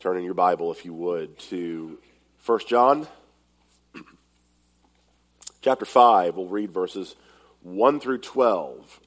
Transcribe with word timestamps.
Turn 0.00 0.16
in 0.16 0.22
your 0.22 0.34
Bible, 0.34 0.70
if 0.70 0.84
you 0.84 0.94
would, 0.94 1.36
to 1.50 1.98
1 2.46 2.60
John 2.68 3.08
chapter 5.60 5.84
5. 5.84 6.36
We'll 6.36 6.46
read 6.46 6.70
verses 6.70 7.16
1 7.62 7.98
through 7.98 8.18
12. 8.18 9.00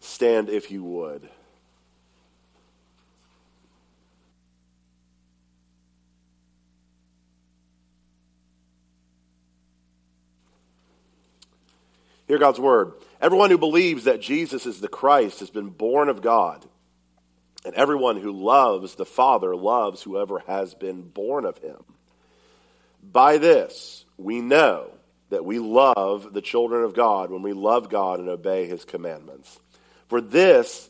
Stand 0.00 0.48
if 0.48 0.72
you 0.72 0.82
would. 0.82 1.28
Hear 12.26 12.38
God's 12.38 12.58
word. 12.58 12.94
Everyone 13.20 13.50
who 13.50 13.58
believes 13.58 14.04
that 14.04 14.20
Jesus 14.20 14.66
is 14.66 14.80
the 14.80 14.88
Christ 14.88 15.38
has 15.38 15.50
been 15.50 15.68
born 15.68 16.08
of 16.08 16.20
God. 16.20 16.64
And 17.64 17.74
everyone 17.74 18.16
who 18.16 18.32
loves 18.32 18.94
the 18.94 19.06
Father 19.06 19.56
loves 19.56 20.02
whoever 20.02 20.40
has 20.40 20.74
been 20.74 21.02
born 21.02 21.44
of 21.44 21.58
him. 21.58 21.82
By 23.02 23.38
this, 23.38 24.04
we 24.18 24.40
know 24.40 24.90
that 25.30 25.44
we 25.44 25.58
love 25.58 26.32
the 26.32 26.42
children 26.42 26.84
of 26.84 26.94
God 26.94 27.30
when 27.30 27.42
we 27.42 27.52
love 27.52 27.88
God 27.88 28.20
and 28.20 28.28
obey 28.28 28.66
his 28.66 28.84
commandments. 28.84 29.58
For 30.08 30.20
this 30.20 30.88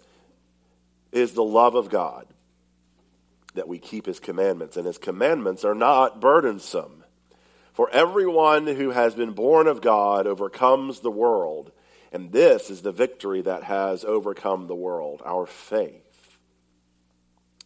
is 1.12 1.32
the 1.32 1.44
love 1.44 1.76
of 1.76 1.88
God, 1.88 2.26
that 3.54 3.68
we 3.68 3.78
keep 3.78 4.06
his 4.06 4.18
commandments, 4.18 4.76
and 4.76 4.86
his 4.86 4.98
commandments 4.98 5.64
are 5.64 5.74
not 5.76 6.20
burdensome. 6.20 7.04
For 7.72 7.88
everyone 7.90 8.66
who 8.66 8.90
has 8.90 9.14
been 9.14 9.32
born 9.32 9.66
of 9.66 9.80
God 9.80 10.26
overcomes 10.26 11.00
the 11.00 11.10
world, 11.10 11.72
and 12.12 12.32
this 12.32 12.68
is 12.70 12.82
the 12.82 12.92
victory 12.92 13.42
that 13.42 13.64
has 13.64 14.04
overcome 14.04 14.66
the 14.66 14.74
world, 14.74 15.22
our 15.24 15.46
faith. 15.46 16.03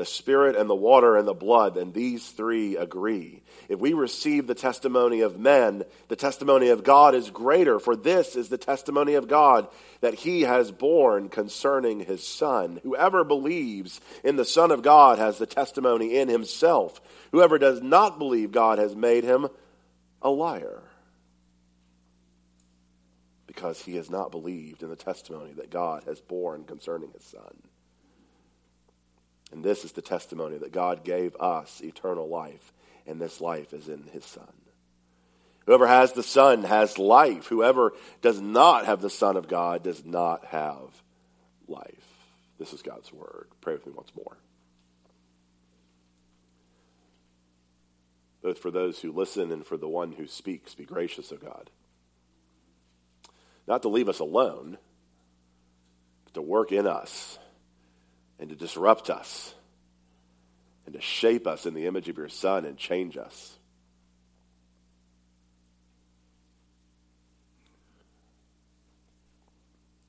the 0.00 0.06
Spirit 0.06 0.56
and 0.56 0.70
the 0.70 0.74
water 0.74 1.18
and 1.18 1.28
the 1.28 1.34
blood, 1.34 1.76
and 1.76 1.92
these 1.92 2.26
three 2.30 2.74
agree. 2.74 3.42
If 3.68 3.80
we 3.80 3.92
receive 3.92 4.46
the 4.46 4.54
testimony 4.54 5.20
of 5.20 5.38
men, 5.38 5.84
the 6.08 6.16
testimony 6.16 6.70
of 6.70 6.82
God 6.82 7.14
is 7.14 7.28
greater, 7.28 7.78
for 7.78 7.94
this 7.94 8.34
is 8.34 8.48
the 8.48 8.56
testimony 8.56 9.12
of 9.12 9.28
God 9.28 9.68
that 10.00 10.14
he 10.14 10.40
has 10.40 10.72
borne 10.72 11.28
concerning 11.28 12.00
his 12.00 12.26
Son. 12.26 12.80
Whoever 12.82 13.24
believes 13.24 14.00
in 14.24 14.36
the 14.36 14.46
Son 14.46 14.70
of 14.70 14.80
God 14.80 15.18
has 15.18 15.36
the 15.36 15.44
testimony 15.44 16.16
in 16.16 16.28
himself. 16.28 16.98
Whoever 17.32 17.58
does 17.58 17.82
not 17.82 18.18
believe 18.18 18.52
God 18.52 18.78
has 18.78 18.96
made 18.96 19.22
him 19.22 19.48
a 20.22 20.30
liar 20.30 20.80
because 23.46 23.82
he 23.82 23.96
has 23.96 24.08
not 24.08 24.30
believed 24.30 24.82
in 24.82 24.88
the 24.88 24.96
testimony 24.96 25.52
that 25.58 25.68
God 25.68 26.04
has 26.04 26.22
borne 26.22 26.64
concerning 26.64 27.10
his 27.12 27.24
Son. 27.24 27.69
And 29.52 29.64
this 29.64 29.84
is 29.84 29.92
the 29.92 30.02
testimony 30.02 30.58
that 30.58 30.72
God 30.72 31.04
gave 31.04 31.34
us 31.36 31.80
eternal 31.82 32.28
life, 32.28 32.72
and 33.06 33.20
this 33.20 33.40
life 33.40 33.72
is 33.72 33.88
in 33.88 34.04
his 34.12 34.24
Son. 34.24 34.52
Whoever 35.66 35.86
has 35.86 36.12
the 36.12 36.22
Son 36.22 36.64
has 36.64 36.98
life. 36.98 37.46
Whoever 37.46 37.92
does 38.22 38.40
not 38.40 38.86
have 38.86 39.00
the 39.00 39.10
Son 39.10 39.36
of 39.36 39.48
God 39.48 39.82
does 39.82 40.04
not 40.04 40.44
have 40.46 41.02
life. 41.68 41.86
This 42.58 42.72
is 42.72 42.82
God's 42.82 43.12
word. 43.12 43.48
Pray 43.60 43.74
with 43.74 43.86
me 43.86 43.92
once 43.94 44.10
more. 44.16 44.36
Both 48.42 48.58
for 48.58 48.70
those 48.70 49.00
who 49.00 49.12
listen 49.12 49.52
and 49.52 49.66
for 49.66 49.76
the 49.76 49.88
one 49.88 50.12
who 50.12 50.26
speaks, 50.26 50.74
be 50.74 50.84
gracious, 50.84 51.30
O 51.30 51.36
God. 51.36 51.70
Not 53.66 53.82
to 53.82 53.88
leave 53.88 54.08
us 54.08 54.18
alone, 54.18 54.78
but 56.24 56.34
to 56.34 56.42
work 56.42 56.72
in 56.72 56.86
us 56.86 57.38
and 58.40 58.48
to 58.48 58.56
disrupt 58.56 59.10
us 59.10 59.54
and 60.86 60.94
to 60.94 61.00
shape 61.00 61.46
us 61.46 61.66
in 61.66 61.74
the 61.74 61.86
image 61.86 62.08
of 62.08 62.16
your 62.16 62.30
Son 62.30 62.64
and 62.64 62.76
change 62.76 63.16
us. 63.16 63.56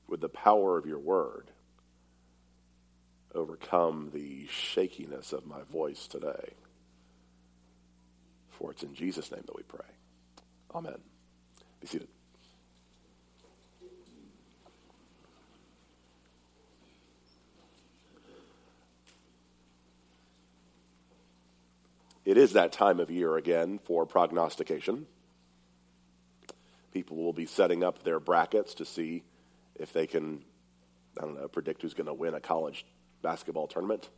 With 0.08 0.20
the 0.20 0.30
power 0.30 0.78
of 0.78 0.86
your 0.86 0.98
word, 0.98 1.50
overcome 3.34 4.10
the 4.12 4.46
shakiness 4.48 5.32
of 5.32 5.46
my 5.46 5.62
voice 5.70 6.06
today. 6.06 6.54
For 8.50 8.72
it's 8.72 8.82
in 8.82 8.94
Jesus' 8.94 9.30
name 9.30 9.42
that 9.46 9.56
we 9.56 9.62
pray. 9.62 9.80
Amen. 10.74 10.98
Be 11.80 11.86
seated. 11.86 12.08
It 22.24 22.36
is 22.36 22.52
that 22.52 22.72
time 22.72 23.00
of 23.00 23.10
year 23.10 23.36
again 23.36 23.78
for 23.84 24.06
prognostication. 24.06 25.06
People 26.92 27.16
will 27.16 27.32
be 27.32 27.46
setting 27.46 27.82
up 27.82 28.02
their 28.04 28.20
brackets 28.20 28.74
to 28.74 28.84
see 28.84 29.24
if 29.74 29.92
they 29.92 30.06
can, 30.06 30.44
I 31.18 31.22
don't 31.22 31.34
know, 31.34 31.48
predict 31.48 31.82
who's 31.82 31.94
going 31.94 32.06
to 32.06 32.14
win 32.14 32.34
a 32.34 32.40
college 32.40 32.84
basketball 33.22 33.66
tournament. 33.66 34.08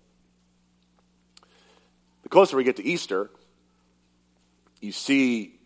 The 2.25 2.29
closer 2.29 2.57
we 2.57 2.65
get 2.65 2.77
to 2.77 2.85
Easter, 2.85 3.31
you 4.81 4.93
see 4.93 5.59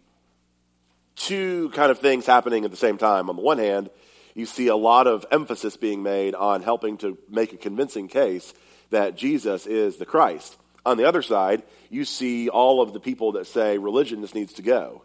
two 1.17 1.71
kind 1.71 1.91
of 1.91 1.99
things 1.99 2.27
happening 2.27 2.65
at 2.65 2.71
the 2.71 2.77
same 2.77 2.99
time. 2.99 3.31
On 3.31 3.37
the 3.37 3.43
one 3.43 3.59
hand, 3.59 3.91
you 4.35 4.47
see 4.47 4.69
a 4.69 4.77
lot 4.77 5.07
of 5.07 5.27
emphasis 5.33 5.77
being 5.77 6.03
made 6.03 6.35
on 6.35 6.63
helping 6.63 6.99
to 6.99 7.19
make 7.29 7.53
a 7.53 7.57
convincing 7.57 8.07
case 8.07 8.55
that 8.91 9.17
Jesus 9.17 9.67
is 9.67 9.97
the 9.97 10.07
Christ. 10.07 10.57
On 10.89 10.97
the 10.97 11.05
other 11.05 11.21
side, 11.21 11.65
you 11.91 12.07
see 12.07 12.49
all 12.49 12.81
of 12.81 12.95
the 12.95 12.99
people 12.99 13.33
that 13.33 13.47
say 13.47 13.77
religion 13.77 14.23
just 14.23 14.35
needs 14.35 14.55
to 14.55 14.63
go. 14.63 15.03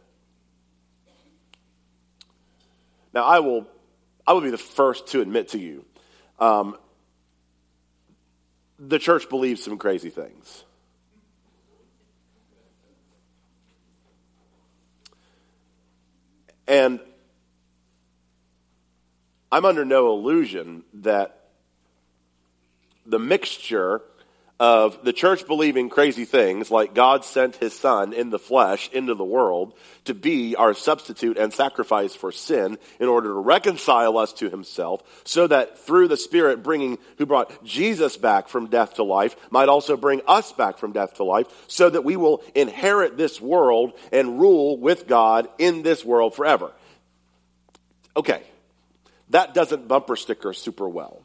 Now, 3.14 3.26
I 3.26 3.40
will, 3.40 3.68
I 4.26 4.32
will 4.32 4.40
be 4.40 4.50
the 4.50 4.58
first 4.58 5.08
to 5.08 5.20
admit 5.20 5.50
to 5.50 5.60
you, 5.60 5.84
um, 6.40 6.78
the 8.80 8.98
church 8.98 9.28
believes 9.28 9.62
some 9.62 9.78
crazy 9.78 10.10
things. 10.10 10.64
And 16.66 17.02
I'm 19.52 19.66
under 19.66 19.84
no 19.84 20.14
illusion 20.14 20.86
that 20.94 21.50
the 23.06 23.20
mixture 23.20 24.02
of 24.64 25.04
the 25.04 25.12
church 25.12 25.46
believing 25.46 25.90
crazy 25.90 26.24
things 26.24 26.72
like 26.72 26.94
God 26.94 27.26
sent 27.26 27.58
his 27.58 27.78
son 27.78 28.14
in 28.14 28.30
the 28.30 28.40
flesh 28.40 28.90
into 28.94 29.14
the 29.14 29.22
world 29.26 29.74
to 30.06 30.14
be 30.14 30.56
our 30.56 30.74
substitute 30.74 31.38
and 31.38 31.54
sacrifice 31.54 32.16
for 32.16 32.32
sin 32.32 32.78
in 32.98 33.10
order 33.10 33.28
to 33.28 33.40
reconcile 33.42 34.18
us 34.18 34.32
to 34.32 34.50
himself 34.50 35.04
so 35.26 35.48
that 35.48 35.80
through 35.80 36.08
the 36.08 36.16
spirit 36.16 36.64
bringing 36.64 36.98
who 37.18 37.26
brought 37.26 37.66
Jesus 37.66 38.16
back 38.16 38.48
from 38.48 38.68
death 38.68 38.94
to 38.94 39.04
life 39.04 39.36
might 39.52 39.68
also 39.68 39.98
bring 39.98 40.22
us 40.30 40.54
back 40.54 40.78
from 40.78 40.94
death 40.94 41.16
to 41.16 41.26
life 41.26 41.48
so 41.68 41.90
that 41.90 42.06
we 42.06 42.16
will 42.16 42.42
inherit 42.56 43.18
this 43.18 43.42
world 43.42 43.92
and 44.14 44.40
rule 44.40 44.78
with 44.78 45.10
God 45.10 45.50
in 45.58 45.84
this 45.84 46.06
world 46.06 46.36
forever. 46.36 46.72
Okay. 48.16 48.42
That 49.32 49.54
doesn't 49.54 49.90
bumper 49.90 50.16
sticker 50.16 50.54
super 50.54 50.88
well. 50.88 51.23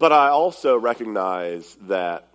But 0.00 0.12
I 0.12 0.30
also 0.30 0.78
recognize 0.78 1.76
that 1.82 2.26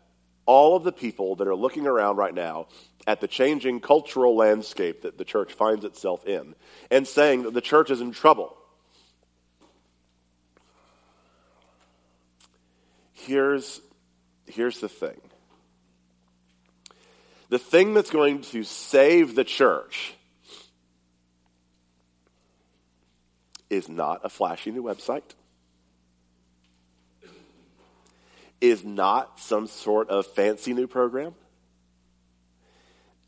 all 0.46 0.76
of 0.76 0.84
the 0.84 0.92
people 0.92 1.38
that 1.38 1.48
are 1.48 1.56
looking 1.56 1.88
around 1.88 2.18
right 2.18 2.34
now 2.34 2.68
at 3.08 3.22
the 3.22 3.28
changing 3.28 3.80
cultural 3.80 4.36
landscape 4.36 5.02
that 5.02 5.18
the 5.18 5.26
church 5.26 5.52
finds 5.52 5.84
itself 5.84 6.28
in 6.28 6.54
and 6.92 7.08
saying 7.08 7.42
that 7.42 7.56
the 7.56 7.62
church 7.62 7.90
is 7.90 8.02
in 8.02 8.12
trouble. 8.12 8.56
Here's, 13.14 13.82
here's 14.46 14.80
the 14.80 14.90
thing 14.90 15.20
the 17.50 17.58
thing 17.58 17.96
that's 17.96 18.12
going 18.12 18.42
to 18.42 18.64
save 18.64 19.34
the 19.34 19.44
church 19.44 20.14
is 23.72 23.90
not 23.90 24.22
a 24.24 24.30
flashy 24.30 24.70
new 24.70 24.84
website 24.84 25.24
is 28.62 28.84
not 28.84 29.40
some 29.40 29.68
sort 29.68 30.10
of 30.10 30.26
fancy 30.28 30.74
new 30.74 30.88
program. 30.88 31.36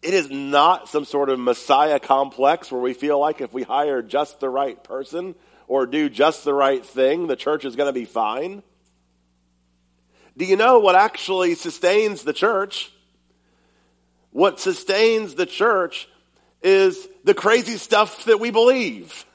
It 0.01 0.13
is 0.13 0.29
not 0.29 0.89
some 0.89 1.06
sort 1.06 1.29
of 1.29 1.39
messiah 1.39 2.00
complex 2.00 2.71
where 2.71 2.81
we 2.81 2.94
feel 2.94 3.19
like 3.19 3.41
if 3.41 3.53
we 3.53 3.63
hire 3.63 4.01
just 4.01 4.39
the 4.39 4.50
right 4.50 4.81
person 4.83 5.35
or 5.68 5.85
do 5.85 6.09
just 6.09 6.44
the 6.44 6.53
right 6.53 6.85
thing, 6.85 7.27
the 7.27 7.35
church 7.35 7.65
is 7.65 7.75
going 7.75 7.88
to 7.89 7.94
be 7.94 8.06
fine. 8.06 8.63
Do 10.38 10.45
you 10.45 10.56
know 10.56 10.79
what 10.79 10.95
actually 10.95 11.56
sustains 11.56 12.23
the 12.23 12.33
church? 12.33 12.91
What 14.31 14.59
sustains 14.59 15.33
the 15.33 15.47
church 15.47 16.07
is 16.62 17.07
the 17.23 17.33
crazy 17.33 17.77
stuff 17.77 18.25
that 18.25 18.39
we 18.39 18.51
believe. 18.51 19.25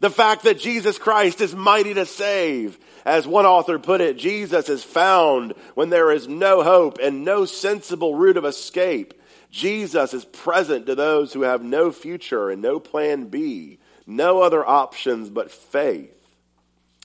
The 0.00 0.10
fact 0.10 0.44
that 0.44 0.58
Jesus 0.58 0.98
Christ 0.98 1.40
is 1.40 1.54
mighty 1.54 1.94
to 1.94 2.06
save. 2.06 2.78
As 3.04 3.26
one 3.26 3.46
author 3.46 3.78
put 3.78 4.00
it, 4.00 4.16
Jesus 4.16 4.68
is 4.68 4.84
found 4.84 5.54
when 5.74 5.90
there 5.90 6.12
is 6.12 6.28
no 6.28 6.62
hope 6.62 6.98
and 7.02 7.24
no 7.24 7.46
sensible 7.46 8.14
route 8.14 8.36
of 8.36 8.44
escape. 8.44 9.14
Jesus 9.50 10.14
is 10.14 10.24
present 10.24 10.86
to 10.86 10.94
those 10.94 11.32
who 11.32 11.42
have 11.42 11.62
no 11.62 11.90
future 11.90 12.50
and 12.50 12.60
no 12.60 12.78
plan 12.78 13.26
B, 13.26 13.78
no 14.06 14.42
other 14.42 14.66
options 14.66 15.30
but 15.30 15.50
faith. 15.50 16.14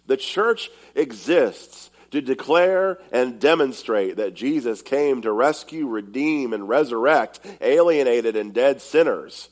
The 0.06 0.18
church 0.18 0.70
exists 0.94 1.90
to 2.12 2.22
declare 2.22 3.00
and 3.12 3.40
demonstrate 3.40 4.18
that 4.18 4.36
Jesus 4.36 4.82
came 4.82 5.22
to 5.22 5.32
rescue, 5.32 5.88
redeem, 5.88 6.54
and 6.54 6.70
resurrect 6.70 7.40
alienated 7.60 8.36
and 8.36 8.54
dead 8.54 8.82
sinners. 8.82 9.50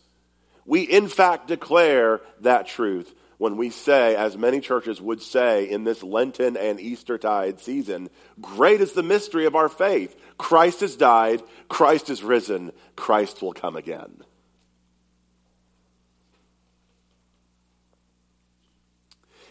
We, 0.65 0.81
in 0.81 1.07
fact, 1.07 1.47
declare 1.47 2.21
that 2.41 2.67
truth 2.67 3.11
when 3.41 3.57
we 3.57 3.71
say, 3.71 4.15
as 4.15 4.37
many 4.37 4.59
churches 4.59 5.01
would 5.01 5.19
say 5.19 5.67
in 5.67 5.83
this 5.83 6.03
Lenten 6.03 6.55
and 6.55 6.79
Eastertide 6.79 7.59
season, 7.59 8.07
great 8.39 8.81
is 8.81 8.93
the 8.93 9.01
mystery 9.01 9.47
of 9.47 9.55
our 9.55 9.67
faith. 9.67 10.15
Christ 10.37 10.81
has 10.81 10.95
died, 10.95 11.41
Christ 11.67 12.11
is 12.11 12.21
risen, 12.21 12.71
Christ 12.95 13.41
will 13.41 13.53
come 13.53 13.75
again. 13.75 14.23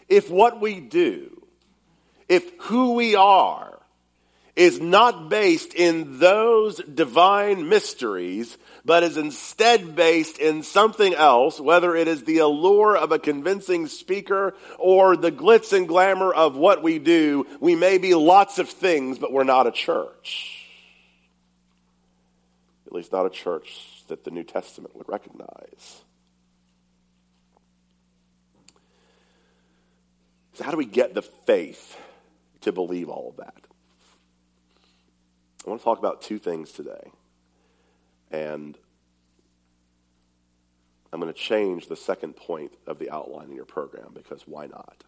If 0.07 0.29
what 0.29 0.61
we 0.61 0.79
do, 0.79 1.45
if 2.29 2.49
who 2.61 2.93
we 2.93 3.15
are, 3.15 3.80
is 4.55 4.79
not 4.79 5.29
based 5.29 5.73
in 5.73 6.19
those 6.19 6.77
divine 6.77 7.69
mysteries, 7.69 8.57
but 8.83 9.03
is 9.03 9.17
instead 9.17 9.95
based 9.95 10.37
in 10.39 10.63
something 10.63 11.13
else, 11.13 11.59
whether 11.59 11.95
it 11.95 12.07
is 12.07 12.23
the 12.23 12.39
allure 12.39 12.97
of 12.97 13.11
a 13.11 13.19
convincing 13.19 13.87
speaker 13.87 14.55
or 14.77 15.15
the 15.15 15.31
glitz 15.31 15.75
and 15.75 15.87
glamour 15.87 16.33
of 16.33 16.55
what 16.55 16.83
we 16.83 16.99
do, 16.99 17.45
we 17.59 17.75
may 17.75 17.97
be 17.97 18.13
lots 18.13 18.59
of 18.59 18.69
things, 18.69 19.19
but 19.19 19.31
we're 19.31 19.43
not 19.43 19.67
a 19.67 19.71
church. 19.71 20.57
At 22.87 22.93
least 22.93 23.11
not 23.11 23.25
a 23.25 23.29
church 23.29 24.03
that 24.09 24.25
the 24.25 24.31
New 24.31 24.43
Testament 24.43 24.95
would 24.97 25.07
recognize. 25.07 26.01
So, 30.53 30.65
how 30.65 30.71
do 30.71 30.77
we 30.77 30.85
get 30.85 31.13
the 31.13 31.21
faith 31.21 31.97
to 32.61 32.73
believe 32.73 33.07
all 33.07 33.29
of 33.29 33.37
that? 33.37 33.70
I 35.65 35.69
want 35.69 35.81
to 35.81 35.85
talk 35.85 35.99
about 35.99 36.21
two 36.21 36.39
things 36.39 36.71
today. 36.71 37.11
And 38.31 38.77
I'm 41.13 41.19
going 41.19 41.31
to 41.31 41.37
change 41.37 41.87
the 41.87 41.95
second 41.95 42.35
point 42.35 42.73
of 42.87 42.97
the 42.97 43.11
outline 43.11 43.49
in 43.49 43.55
your 43.55 43.65
program 43.65 44.11
because 44.13 44.43
why 44.47 44.67
not? 44.67 45.03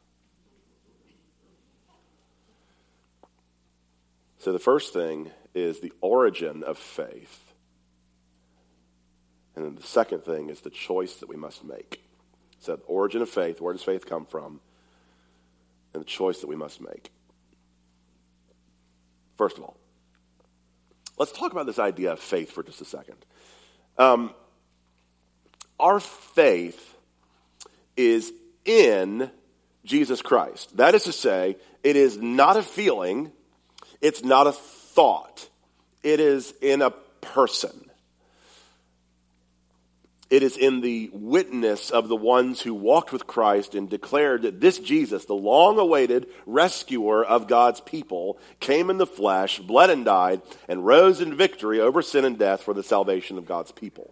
So, 4.39 4.51
the 4.51 4.59
first 4.59 4.91
thing 4.91 5.31
is 5.53 5.79
the 5.79 5.93
origin 6.01 6.63
of 6.63 6.77
faith. 6.77 7.53
And 9.55 9.63
then 9.63 9.75
the 9.75 9.83
second 9.83 10.25
thing 10.25 10.49
is 10.49 10.59
the 10.61 10.69
choice 10.69 11.15
that 11.17 11.29
we 11.29 11.37
must 11.37 11.63
make. 11.63 12.03
So, 12.59 12.75
the 12.75 12.83
origin 12.83 13.21
of 13.21 13.29
faith, 13.29 13.61
where 13.61 13.71
does 13.71 13.83
faith 13.83 14.05
come 14.05 14.25
from? 14.25 14.59
And 15.93 16.01
the 16.01 16.07
choice 16.07 16.41
that 16.41 16.47
we 16.47 16.57
must 16.57 16.81
make. 16.81 17.11
First 19.37 19.57
of 19.57 19.63
all, 19.63 19.77
let's 21.17 21.31
talk 21.31 21.51
about 21.51 21.65
this 21.65 21.79
idea 21.79 22.13
of 22.13 22.19
faith 22.19 22.51
for 22.51 22.63
just 22.63 22.81
a 22.81 22.85
second. 22.85 23.17
Um, 23.97 24.33
our 25.79 25.99
faith 25.99 26.95
is 27.95 28.31
in 28.65 29.29
Jesus 29.85 30.21
Christ. 30.21 30.77
That 30.77 30.95
is 30.95 31.03
to 31.03 31.11
say, 31.11 31.57
it 31.83 31.95
is 31.95 32.17
not 32.17 32.57
a 32.57 32.63
feeling, 32.63 33.31
it's 34.01 34.23
not 34.23 34.47
a 34.47 34.51
thought, 34.51 35.49
it 36.01 36.19
is 36.19 36.53
in 36.61 36.81
a 36.81 36.91
person. 37.21 37.89
It 40.33 40.41
is 40.41 40.57
in 40.57 40.81
the 40.81 41.11
witness 41.13 41.91
of 41.91 42.07
the 42.07 42.15
ones 42.15 42.59
who 42.59 42.73
walked 42.73 43.13
with 43.13 43.27
Christ 43.27 43.75
and 43.75 43.87
declared 43.87 44.41
that 44.41 44.59
this 44.59 44.79
Jesus, 44.79 45.25
the 45.25 45.35
long 45.35 45.77
awaited 45.77 46.25
rescuer 46.47 47.23
of 47.23 47.47
God's 47.47 47.81
people, 47.81 48.39
came 48.59 48.89
in 48.89 48.97
the 48.97 49.05
flesh, 49.05 49.59
bled 49.59 49.91
and 49.91 50.03
died, 50.03 50.41
and 50.67 50.83
rose 50.83 51.21
in 51.21 51.37
victory 51.37 51.79
over 51.79 52.01
sin 52.01 52.25
and 52.25 52.39
death 52.39 52.63
for 52.63 52.73
the 52.73 52.81
salvation 52.81 53.37
of 53.37 53.45
God's 53.45 53.71
people. 53.71 54.11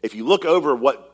If 0.00 0.14
you 0.14 0.24
look 0.24 0.44
over 0.44 0.76
what 0.76 1.11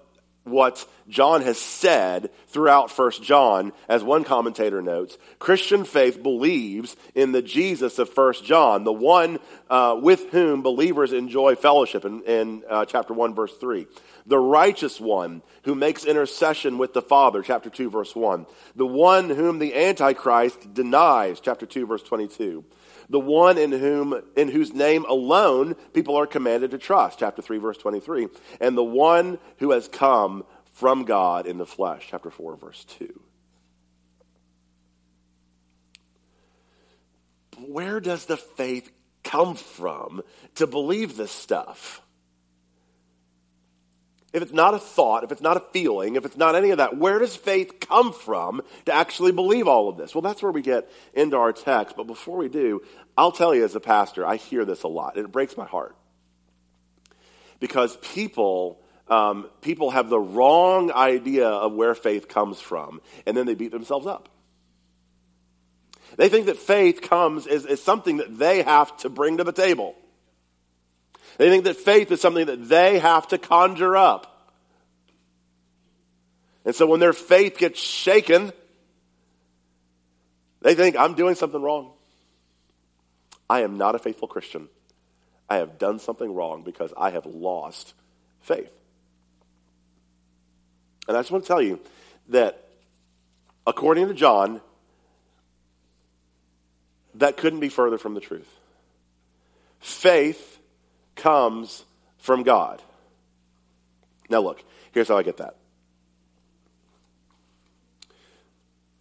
what 0.51 0.87
John 1.09 1.43
has 1.43 1.59
said 1.59 2.31
throughout 2.49 2.91
First 2.91 3.23
John, 3.23 3.73
as 3.89 4.03
one 4.03 4.25
commentator 4.25 4.83
notes, 4.83 5.17
Christian 5.39 5.85
faith 5.85 6.23
believes 6.23 6.97
in 7.15 7.33
the 7.33 7.43
Jesus 7.43 7.99
of 7.99 8.11
First 8.11 8.45
John, 8.45 8.85
the 8.85 8.93
one 8.93 9.39
uh, 9.71 9.99
with 10.01 10.31
whom 10.31 10.63
believers 10.63 11.13
enjoy 11.13 11.55
fellowship 11.55 12.05
in, 12.05 12.23
in 12.23 12.63
uh, 12.69 12.85
chapter 12.85 13.15
1, 13.15 13.35
verse 13.35 13.57
3. 13.57 13.87
The 14.27 14.39
righteous 14.39 15.01
one 15.01 15.43
who 15.63 15.75
makes 15.75 16.05
intercession 16.05 16.79
with 16.79 16.93
the 16.93 17.03
Father, 17.03 17.43
chapter 17.43 17.71
2, 17.71 17.91
verse 17.91 18.15
1. 18.15 18.47
The 18.77 18.87
one 18.87 19.31
whom 19.31 19.59
the 19.59 19.75
Antichrist 19.75 20.75
denies, 20.75 21.41
chapter 21.41 21.67
2, 21.67 21.87
verse 21.87 22.03
22 22.03 22.65
the 23.09 23.21
one 23.21 23.59
in 23.59 23.73
whom 23.73 24.21
in 24.37 24.49
whose 24.49 24.73
name 24.73 25.05
alone 25.07 25.75
people 25.93 26.17
are 26.17 26.27
commanded 26.27 26.71
to 26.73 26.79
trust. 26.79 27.19
Chapter 27.19 27.43
3 27.43 27.59
verse 27.59 27.79
23 27.79 28.29
and 28.61 28.77
the 28.77 28.85
one 28.85 29.39
who 29.59 29.71
has 29.71 29.89
come 29.89 30.45
from 30.75 31.05
god 31.05 31.47
in 31.47 31.59
the 31.59 31.67
flesh. 31.67 32.07
Chapter 32.11 32.31
4 32.31 32.57
verse 32.57 32.85
2 32.99 33.21
where 37.67 38.01
does 38.01 38.27
the 38.27 38.37
faith 38.37 38.91
come 39.25 39.57
from 39.57 40.23
to 40.55 40.67
believe 40.67 41.17
this 41.17 41.33
stuff 41.33 42.03
if 44.39 44.43
it's 44.43 44.53
not 44.53 44.73
a 44.73 44.79
thought, 44.79 45.25
if 45.25 45.33
it's 45.33 45.43
not 45.43 45.57
a 45.57 45.61
feeling, 45.73 46.17
if 46.17 46.25
it's 46.25 46.37
not 46.37 46.55
any 46.55 46.71
of 46.71 46.79
that, 46.79 46.97
where 46.97 47.19
does 47.19 47.37
faith 47.37 47.81
come 47.81 48.13
from 48.13 48.63
to 48.87 48.93
actually 48.95 49.33
believe 49.33 49.69
all 49.69 49.89
of 49.89 49.97
this? 49.97 50.15
Well, 50.15 50.23
that's 50.23 50.43
where 50.43 50.53
we 50.53 50.63
get 50.63 50.91
into 51.13 51.37
our 51.37 51.53
text. 51.53 51.97
But 51.97 52.07
before 52.07 52.39
we 52.39 52.49
do, 52.49 52.81
I'll 53.17 53.33
tell 53.33 53.55
you 53.55 53.65
as 53.65 53.75
a 53.75 53.81
pastor, 53.81 54.25
I 54.25 54.37
hear 54.37 54.65
this 54.65 54.85
a 54.85 54.89
lot, 54.89 55.17
and 55.17 55.25
it 55.25 55.33
breaks 55.33 55.57
my 55.57 55.67
heart. 55.67 55.97
Because 57.61 57.97
people, 57.97 58.81
um, 59.09 59.51
people 59.61 59.91
have 59.91 60.09
the 60.09 60.21
wrong 60.21 60.93
idea 60.93 61.49
of 61.49 61.73
where 61.73 61.95
faith 61.95 62.29
comes 62.29 62.61
from, 62.61 63.01
and 63.27 63.37
then 63.37 63.45
they 63.45 63.55
beat 63.55 63.73
themselves 63.73 64.07
up. 64.07 64.29
They 66.17 66.29
think 66.29 66.47
that 66.47 66.57
faith 66.57 67.03
comes 67.03 67.47
as, 67.47 67.67
as 67.67 67.83
something 67.83 68.19
that 68.19 68.39
they 68.39 68.63
have 68.63 68.97
to 68.99 69.09
bring 69.09 69.39
to 69.39 69.45
the 69.45 69.53
table. 69.53 69.95
They 71.39 71.49
think 71.49 71.65
that 71.65 71.77
faith 71.77 72.11
is 72.11 72.21
something 72.21 72.47
that 72.47 72.69
they 72.69 72.99
have 72.99 73.29
to 73.29 73.39
conjure 73.39 73.97
up. 73.97 74.53
And 76.65 76.75
so 76.75 76.87
when 76.87 77.01
their 77.01 77.13
faith 77.13 77.57
gets 77.57 77.81
shaken, 77.81 78.53
they 80.61 80.75
think, 80.75 80.97
I'm 80.97 81.15
doing 81.15 81.37
something 81.37 81.63
wrong. 81.63 81.93
I 83.49 83.63
am 83.63 83.79
not 83.79 83.95
a 83.95 83.99
faithful 83.99 84.29
Christian. 84.29 84.69
I 85.49 85.57
have 85.57 85.79
done 85.79 86.01
something 86.01 86.35
wrong 86.35 86.63
because 86.63 86.93
I 86.97 87.11
have 87.11 87.25
lost 87.25 87.95
faith. 88.43 88.71
And 91.07 91.17
I 91.17 91.21
just 91.21 91.31
want 91.31 91.45
to 91.45 91.49
tell 91.49 91.63
you 91.63 91.81
that 92.29 92.69
according 93.67 94.09
to 94.09 94.15
John, 94.15 94.61
that 97.15 97.37
couldn't 97.37 97.61
be 97.61 97.69
further 97.69 97.97
from 97.97 98.15
the 98.15 98.21
truth. 98.21 98.49
Faith 99.81 100.58
comes 101.19 101.85
from 102.19 102.43
God. 102.43 102.83
Now, 104.31 104.41
look, 104.41 104.65
here's 104.93 105.09
how 105.09 105.19
I 105.19 105.23
get 105.23 105.37
that. 105.39 105.57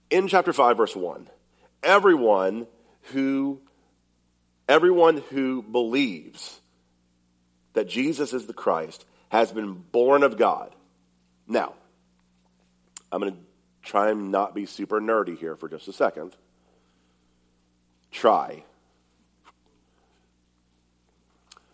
In 0.09 0.27
chapter 0.27 0.53
5, 0.53 0.77
verse 0.77 0.95
1, 0.95 1.27
everyone 1.83 2.67
who 3.13 3.61
everyone 4.69 5.23
who 5.29 5.61
believes 5.61 6.59
that 7.73 7.87
Jesus 7.87 8.33
is 8.33 8.45
the 8.45 8.53
Christ 8.53 9.05
has 9.29 9.51
been 9.51 9.73
born 9.73 10.23
of 10.23 10.37
God. 10.37 10.73
Now, 11.47 11.73
I'm 13.11 13.21
going 13.21 13.33
to 13.33 13.39
try 13.83 14.11
and 14.11 14.31
not 14.31 14.53
be 14.53 14.65
super 14.65 14.99
nerdy 14.99 15.37
here 15.37 15.55
for 15.55 15.69
just 15.69 15.87
a 15.87 15.93
second. 15.93 16.35
Try, 18.11 18.63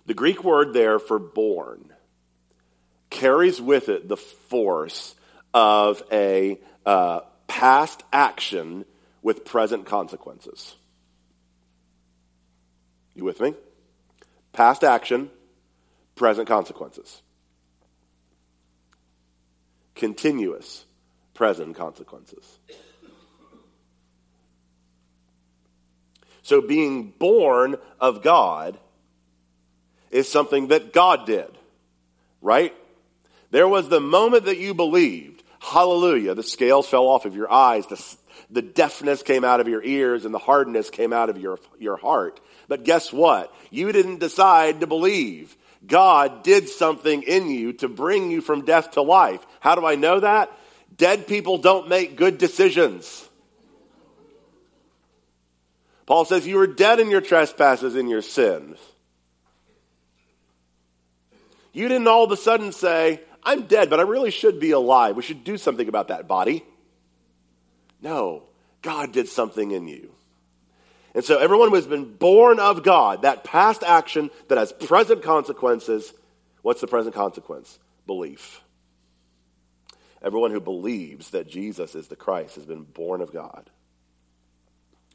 The 0.05 0.13
Greek 0.13 0.43
word 0.43 0.74
there 0.74 1.00
for 1.00 1.19
born 1.19 1.93
carries 3.10 3.62
with 3.62 3.89
it 3.89 4.07
the 4.07 4.17
force 4.17 5.15
of 5.53 6.03
a 6.12 6.60
uh, 6.86 7.22
past 7.48 8.03
action 8.12 8.86
with 9.22 9.45
present 9.45 9.86
consequences. 9.86 10.75
You 13.15 13.24
with 13.24 13.39
me? 13.39 13.53
Past 14.51 14.83
action, 14.83 15.29
present 16.15 16.48
consequences. 16.48 17.22
Continuous 19.95 20.86
present 21.33 21.75
consequences. 21.75 22.60
So 26.41 26.60
being 26.60 27.13
born 27.17 27.77
of 28.01 28.22
God 28.22 28.77
is 30.13 30.32
something 30.32 30.67
that 30.67 30.93
God 30.93 31.25
did, 31.25 31.50
right? 32.41 32.74
There 33.51 33.67
was 33.67 33.89
the 33.89 34.00
moment 34.00 34.46
that 34.46 34.60
you 34.60 34.74
believed. 34.74 35.43
Hallelujah. 35.60 36.36
The 36.36 36.43
scales 36.43 36.88
fell 36.88 37.08
off 37.08 37.25
of 37.25 37.36
your 37.36 37.51
eyes. 37.51 37.88
The, 37.88 38.15
the 38.51 38.62
deafness 38.62 39.24
came 39.24 39.43
out 39.43 39.60
of 39.60 39.67
your 39.67 39.84
ears 39.84 40.24
and 40.24 40.34
the 40.34 40.39
hardness 40.39 40.89
came 40.89 41.13
out 41.13 41.29
of 41.29 41.39
your, 41.39 41.60
your 41.79 41.98
heart. 41.98 42.39
But 42.67 42.84
guess 42.84 43.12
what? 43.12 43.53
You 43.72 43.91
didn't 43.91 44.20
decide 44.20 44.82
to 44.82 44.88
believe. 44.88 45.55
God 45.86 46.43
did 46.43 46.70
something 46.70 47.24
in 47.24 47.50
you 47.50 47.74
to 47.74 47.89
bring 47.89 48.29
you 48.29 48.41
from 48.41 48.65
death 48.65 48.91
to 48.91 49.01
life. 49.01 49.46
How 49.60 49.75
do 49.75 49.86
I 49.86 49.96
know 49.96 50.20
that? 50.20 50.51
Dead 50.96 51.27
people 51.27 51.58
don't 51.58 51.89
make 51.89 52.15
good 52.15 52.38
decisions. 52.38 53.27
Paul 56.05 56.25
says, 56.25 56.46
You 56.46 56.58
were 56.58 56.67
dead 56.67 57.00
in 57.00 57.10
your 57.10 57.22
trespasses 57.22 57.96
and 57.96 58.10
your 58.10 58.22
sins. 58.22 58.77
You 61.74 61.88
didn't 61.88 62.08
all 62.08 62.24
of 62.24 62.32
a 62.32 62.38
sudden 62.38 62.72
say, 62.72 63.22
I'm 63.44 63.63
dead, 63.63 63.89
but 63.89 64.00
I 64.00 64.03
really 64.03 64.32
should 64.32 64.60
be 64.60 64.72
alive. 64.72 65.15
We 65.18 65.24
should 65.24 65.44
do 65.44 65.58
something 65.58 65.89
about 65.89 66.08
that 66.08 66.27
body. 66.27 66.63
No, 68.01 68.44
God 68.82 69.12
did 69.12 69.27
something 69.27 69.72
in 69.72 69.88
you. 69.88 70.12
And 71.15 71.24
so 71.24 71.38
everyone 71.38 71.70
who 71.70 71.75
has 71.75 71.88
been 71.88 72.13
born 72.15 72.60
of 72.60 72.84
God, 72.84 73.24
that 73.24 73.44
past 73.44 73.84
action 73.84 74.30
that 74.48 74.58
has 74.58 74.72
present 74.72 75.24
consequences, 75.24 76.13
what's 76.62 76.82
the 76.82 76.88
present 76.88 77.15
consequence? 77.15 77.80
Belief. 78.08 78.62
Everyone 80.22 80.51
who 80.51 80.60
believes 80.60 81.32
that 81.32 81.50
Jesus 81.50 81.96
is 81.96 82.08
the 82.08 82.15
Christ 82.15 82.56
has 82.56 82.65
been 82.65 82.84
born 82.84 83.22
of 83.22 83.34
God. 83.34 83.70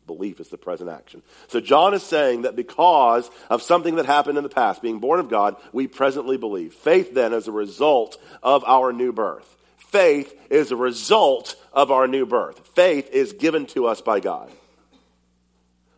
Belief 0.08 0.40
is 0.40 0.48
the 0.48 0.58
present 0.58 0.90
action. 0.90 1.22
So 1.46 1.60
John 1.60 1.94
is 1.94 2.02
saying 2.02 2.42
that 2.42 2.56
because 2.56 3.30
of 3.48 3.62
something 3.62 3.94
that 3.94 4.06
happened 4.06 4.38
in 4.38 4.42
the 4.42 4.50
past, 4.50 4.82
being 4.82 4.98
born 4.98 5.20
of 5.20 5.30
God, 5.30 5.54
we 5.72 5.86
presently 5.86 6.36
believe. 6.36 6.74
Faith 6.74 7.14
then 7.14 7.32
is 7.32 7.46
a 7.46 7.52
result 7.52 8.20
of 8.42 8.64
our 8.64 8.92
new 8.92 9.12
birth. 9.12 9.56
Faith 9.76 10.34
is 10.50 10.72
a 10.72 10.76
result 10.76 11.54
of 11.72 11.92
our 11.92 12.08
new 12.08 12.26
birth. 12.26 12.66
Faith 12.74 13.08
is 13.12 13.32
given 13.34 13.66
to 13.66 13.86
us 13.86 14.00
by 14.00 14.18
God. 14.18 14.50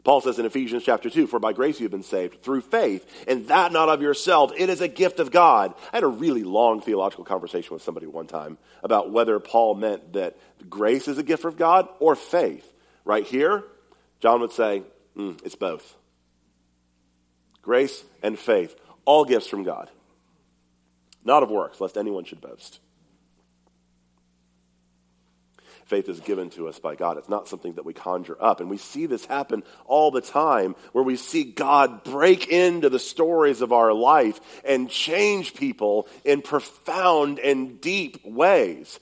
Paul 0.04 0.20
says 0.20 0.38
in 0.38 0.46
Ephesians 0.46 0.82
chapter 0.84 1.10
2, 1.10 1.26
For 1.26 1.38
by 1.38 1.52
grace 1.52 1.78
you 1.78 1.84
have 1.84 1.92
been 1.92 2.02
saved 2.02 2.42
through 2.42 2.62
faith, 2.62 3.06
and 3.28 3.46
that 3.48 3.72
not 3.72 3.88
of 3.88 4.00
yourself. 4.00 4.52
It 4.56 4.70
is 4.70 4.80
a 4.80 4.88
gift 4.88 5.20
of 5.20 5.30
God. 5.30 5.74
I 5.92 5.96
had 5.96 6.04
a 6.04 6.08
really 6.08 6.42
long 6.42 6.80
theological 6.80 7.24
conversation 7.24 7.74
with 7.74 7.82
somebody 7.82 8.06
one 8.06 8.26
time 8.26 8.56
about 8.82 9.10
whether 9.10 9.38
Paul 9.40 9.74
meant 9.74 10.14
that 10.14 10.36
grace 10.70 11.06
is 11.06 11.18
a 11.18 11.22
gift 11.22 11.44
of 11.44 11.56
God 11.56 11.88
or 11.98 12.16
faith. 12.16 12.66
Right 13.04 13.26
here, 13.26 13.64
John 14.20 14.40
would 14.40 14.52
say, 14.52 14.82
mm, 15.16 15.40
it's 15.44 15.54
both. 15.54 15.96
Grace 17.62 18.04
and 18.22 18.38
faith, 18.38 18.74
all 19.04 19.24
gifts 19.24 19.46
from 19.46 19.64
God, 19.64 19.90
not 21.24 21.42
of 21.42 21.50
works, 21.50 21.80
lest 21.80 21.96
anyone 21.96 22.24
should 22.24 22.40
boast 22.40 22.80
faith 25.90 26.08
is 26.08 26.20
given 26.20 26.50
to 26.50 26.68
us 26.68 26.78
by 26.78 26.94
God. 26.94 27.18
It's 27.18 27.28
not 27.28 27.48
something 27.48 27.74
that 27.74 27.84
we 27.84 27.92
conjure 27.92 28.36
up. 28.40 28.60
And 28.60 28.70
we 28.70 28.78
see 28.78 29.06
this 29.06 29.26
happen 29.26 29.64
all 29.84 30.12
the 30.12 30.20
time 30.20 30.76
where 30.92 31.02
we 31.02 31.16
see 31.16 31.42
God 31.42 32.04
break 32.04 32.46
into 32.46 32.88
the 32.88 33.00
stories 33.00 33.60
of 33.60 33.72
our 33.72 33.92
life 33.92 34.40
and 34.64 34.88
change 34.88 35.52
people 35.52 36.06
in 36.24 36.42
profound 36.42 37.40
and 37.40 37.80
deep 37.80 38.24
ways. 38.24 39.00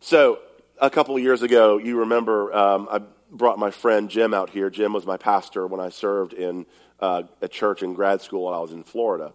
So, 0.00 0.38
a 0.80 0.90
couple 0.90 1.16
of 1.16 1.22
years 1.22 1.42
ago, 1.42 1.78
you 1.78 2.00
remember 2.00 2.52
um, 2.54 2.88
I 2.90 3.02
brought 3.32 3.58
my 3.58 3.70
friend 3.70 4.10
Jim 4.10 4.34
out 4.34 4.50
here. 4.50 4.70
Jim 4.70 4.92
was 4.92 5.06
my 5.06 5.16
pastor 5.16 5.66
when 5.66 5.80
I 5.80 5.88
served 5.88 6.34
in 6.34 6.66
uh, 7.00 7.22
a 7.40 7.48
church 7.48 7.82
in 7.82 7.94
grad 7.94 8.20
school 8.20 8.44
when 8.44 8.54
I 8.54 8.60
was 8.60 8.72
in 8.72 8.84
Florida. 8.84 9.32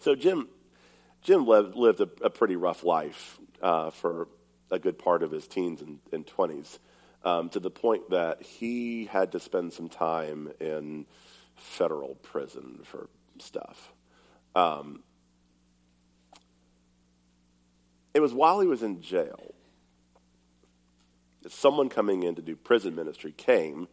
So, 0.00 0.14
Jim, 0.14 0.48
Jim 1.22 1.46
lived, 1.46 1.74
lived 1.74 2.00
a, 2.00 2.08
a 2.22 2.30
pretty 2.30 2.54
rough 2.54 2.84
life 2.84 3.38
uh, 3.62 3.90
for 3.90 4.28
a 4.70 4.78
good 4.78 4.98
part 4.98 5.22
of 5.22 5.30
his 5.30 5.48
teens 5.48 5.80
and, 5.80 5.98
and 6.12 6.26
20s 6.26 6.78
um, 7.24 7.48
to 7.48 7.60
the 7.60 7.70
point 7.70 8.10
that 8.10 8.42
he 8.42 9.06
had 9.06 9.32
to 9.32 9.40
spend 9.40 9.72
some 9.72 9.88
time 9.88 10.52
in 10.60 11.06
federal 11.56 12.14
prison 12.16 12.80
for 12.84 13.08
stuff. 13.38 13.92
Um, 14.54 15.02
it 18.14 18.20
was 18.20 18.32
while 18.32 18.60
he 18.60 18.66
was 18.66 18.82
in 18.82 19.02
jail 19.02 19.55
that 21.46 21.52
someone 21.52 21.88
coming 21.88 22.24
in 22.24 22.34
to 22.34 22.42
do 22.42 22.56
prison 22.56 22.96
ministry 22.96 23.30
came 23.30 23.86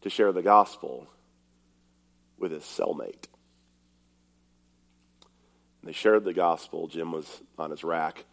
to 0.00 0.10
share 0.10 0.32
the 0.32 0.42
gospel 0.42 1.06
with 2.38 2.50
his 2.50 2.64
cellmate. 2.64 3.28
And 5.80 5.84
they 5.84 5.92
shared 5.92 6.24
the 6.24 6.32
gospel. 6.32 6.88
Jim 6.88 7.12
was 7.12 7.40
on 7.56 7.70
his 7.70 7.84
rack 7.84 8.24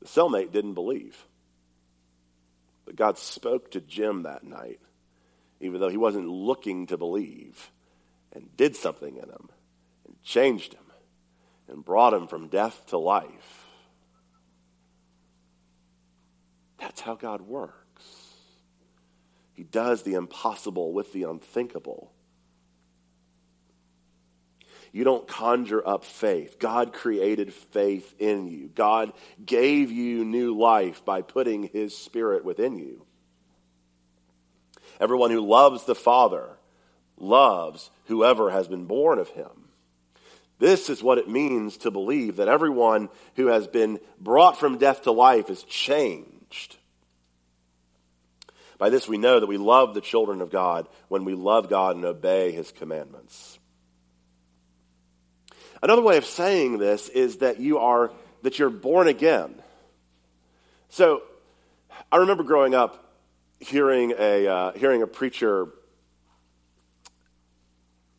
the 0.00 0.06
cellmate 0.08 0.52
didn't 0.52 0.72
believe. 0.72 1.22
But 2.86 2.96
God 2.96 3.18
spoke 3.18 3.72
to 3.72 3.82
Jim 3.82 4.22
that 4.22 4.42
night, 4.42 4.80
even 5.60 5.80
though 5.80 5.90
he 5.90 5.98
wasn't 5.98 6.30
looking 6.30 6.86
to 6.86 6.96
believe, 6.96 7.70
and 8.32 8.56
did 8.56 8.74
something 8.74 9.18
in 9.18 9.24
him, 9.28 9.50
and 10.06 10.22
changed 10.22 10.72
him, 10.72 10.84
and 11.68 11.84
brought 11.84 12.14
him 12.14 12.26
from 12.26 12.48
death 12.48 12.86
to 12.86 12.96
life. 12.96 13.65
That's 16.78 17.00
how 17.00 17.14
God 17.14 17.42
works. 17.42 17.74
He 19.54 19.62
does 19.64 20.02
the 20.02 20.14
impossible 20.14 20.92
with 20.92 21.12
the 21.12 21.24
unthinkable. 21.24 22.12
You 24.92 25.04
don't 25.04 25.26
conjure 25.26 25.86
up 25.86 26.04
faith. 26.04 26.58
God 26.58 26.92
created 26.92 27.52
faith 27.52 28.14
in 28.18 28.48
you. 28.48 28.70
God 28.74 29.12
gave 29.44 29.90
you 29.90 30.24
new 30.24 30.56
life 30.56 31.04
by 31.04 31.22
putting 31.22 31.64
His 31.64 31.96
Spirit 31.96 32.44
within 32.44 32.78
you. 32.78 33.04
Everyone 35.00 35.30
who 35.30 35.46
loves 35.46 35.84
the 35.84 35.94
Father 35.94 36.48
loves 37.18 37.90
whoever 38.06 38.50
has 38.50 38.68
been 38.68 38.86
born 38.86 39.18
of 39.18 39.28
Him. 39.28 39.68
This 40.58 40.88
is 40.88 41.02
what 41.02 41.18
it 41.18 41.28
means 41.28 41.76
to 41.78 41.90
believe 41.90 42.36
that 42.36 42.48
everyone 42.48 43.10
who 43.34 43.48
has 43.48 43.66
been 43.66 43.98
brought 44.18 44.58
from 44.58 44.78
death 44.78 45.02
to 45.02 45.12
life 45.12 45.50
is 45.50 45.62
changed. 45.64 46.35
By 48.78 48.90
this 48.90 49.08
we 49.08 49.18
know 49.18 49.40
that 49.40 49.46
we 49.46 49.56
love 49.56 49.94
the 49.94 50.00
children 50.00 50.40
of 50.40 50.50
God 50.50 50.88
when 51.08 51.24
we 51.24 51.34
love 51.34 51.68
God 51.68 51.96
and 51.96 52.04
obey 52.04 52.52
His 52.52 52.72
commandments. 52.72 53.58
Another 55.82 56.02
way 56.02 56.16
of 56.16 56.24
saying 56.24 56.78
this 56.78 57.08
is 57.08 57.38
that 57.38 57.60
you 57.60 57.78
are 57.78 58.10
that 58.42 58.58
you're 58.58 58.70
born 58.70 59.08
again. 59.08 59.54
So, 60.88 61.22
I 62.10 62.18
remember 62.18 62.44
growing 62.44 62.74
up 62.74 63.02
hearing 63.60 64.14
a 64.18 64.46
uh, 64.46 64.72
hearing 64.72 65.02
a 65.02 65.06
preacher 65.06 65.68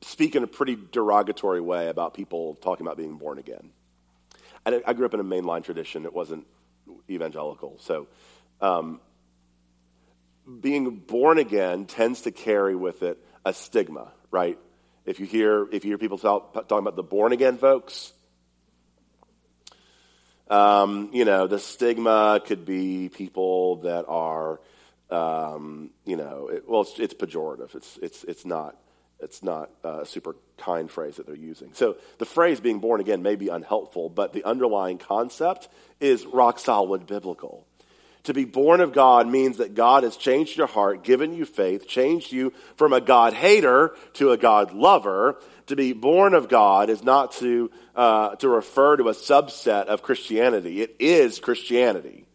speak 0.02 0.36
in 0.36 0.44
a 0.44 0.48
pretty 0.48 0.78
derogatory 0.92 1.62
way 1.62 1.90
about 1.90 2.14
people 2.14 2.56
talking 2.56 2.86
about 2.86 2.98
being 2.98 3.18
born 3.18 3.38
again. 3.38 3.72
I, 4.66 4.82
I 4.86 4.94
grew 4.94 5.06
up 5.06 5.14
in 5.14 5.20
a 5.20 5.24
mainline 5.24 5.64
tradition; 5.64 6.06
it 6.06 6.14
wasn't 6.14 6.46
evangelical, 7.10 7.78
so. 7.80 8.08
Um, 8.60 9.02
being 10.62 10.96
born 10.96 11.38
again 11.38 11.86
tends 11.86 12.22
to 12.22 12.32
carry 12.32 12.76
with 12.76 13.04
it 13.04 13.18
a 13.46 13.54
stigma, 13.54 14.12
right? 14.32 14.58
If 15.06 15.20
you 15.20 15.26
hear, 15.26 15.68
if 15.72 15.84
you 15.84 15.92
hear 15.92 15.98
people 15.98 16.18
talk, 16.18 16.54
talking 16.54 16.80
about 16.80 16.96
the 16.96 17.04
born 17.04 17.34
again 17.34 17.58
folks, 17.58 18.14
um, 20.50 21.10
you 21.14 21.26
know, 21.26 21.48
the 21.48 21.60
stigma 21.60 22.42
could 22.46 22.66
be 22.66 23.10
people 23.10 23.78
that 23.78 24.06
are, 24.08 24.62
um, 25.10 25.92
you 26.06 26.16
know, 26.16 26.50
it, 26.50 26.68
well, 26.68 26.82
it's, 26.82 27.00
it's, 27.00 27.14
pejorative. 27.14 27.76
It's, 27.76 28.00
it's, 28.02 28.24
it's 28.24 28.46
not, 28.46 28.78
it's 29.20 29.42
not 29.42 29.70
a 29.84 30.06
super 30.06 30.36
kind 30.58 30.90
phrase 30.90 31.16
that 31.16 31.26
they're 31.26 31.36
using. 31.36 31.72
So 31.74 31.98
the 32.18 32.26
phrase 32.26 32.60
being 32.60 32.80
born 32.80 33.02
again 33.02 33.24
may 33.24 33.36
be 33.36 33.50
unhelpful, 33.50 34.10
but 34.10 34.34
the 34.34 34.44
underlying 34.44 34.98
concept 34.98 35.70
is 36.00 36.26
rock 36.26 36.60
solid 36.60 37.08
biblical 37.08 37.66
To 38.26 38.34
be 38.34 38.46
born 38.46 38.82
of 38.82 38.94
God 38.94 39.28
means 39.28 39.58
that 39.58 39.74
God 39.74 40.04
has 40.04 40.18
changed 40.18 40.58
your 40.58 40.68
heart, 40.68 41.04
given 41.04 41.34
you 41.34 41.46
faith, 41.46 41.88
changed 41.88 42.32
you 42.32 42.52
from 42.76 42.94
a 42.94 43.02
God 43.02 43.34
hater 43.34 43.96
to 44.14 44.32
a 44.32 44.38
God 44.38 44.74
lover. 44.74 45.40
To 45.68 45.76
be 45.76 45.94
born 45.94 46.34
of 46.34 46.50
God 46.50 46.90
is 46.90 47.04
not 47.04 47.32
to, 47.34 47.72
uh, 47.96 48.36
to 48.36 48.50
refer 48.50 48.98
to 48.98 49.10
a 49.10 49.14
subset 49.14 49.86
of 49.86 50.02
Christianity. 50.02 50.82
It 50.82 50.98
is 51.00 51.40
Christianity 51.40 52.28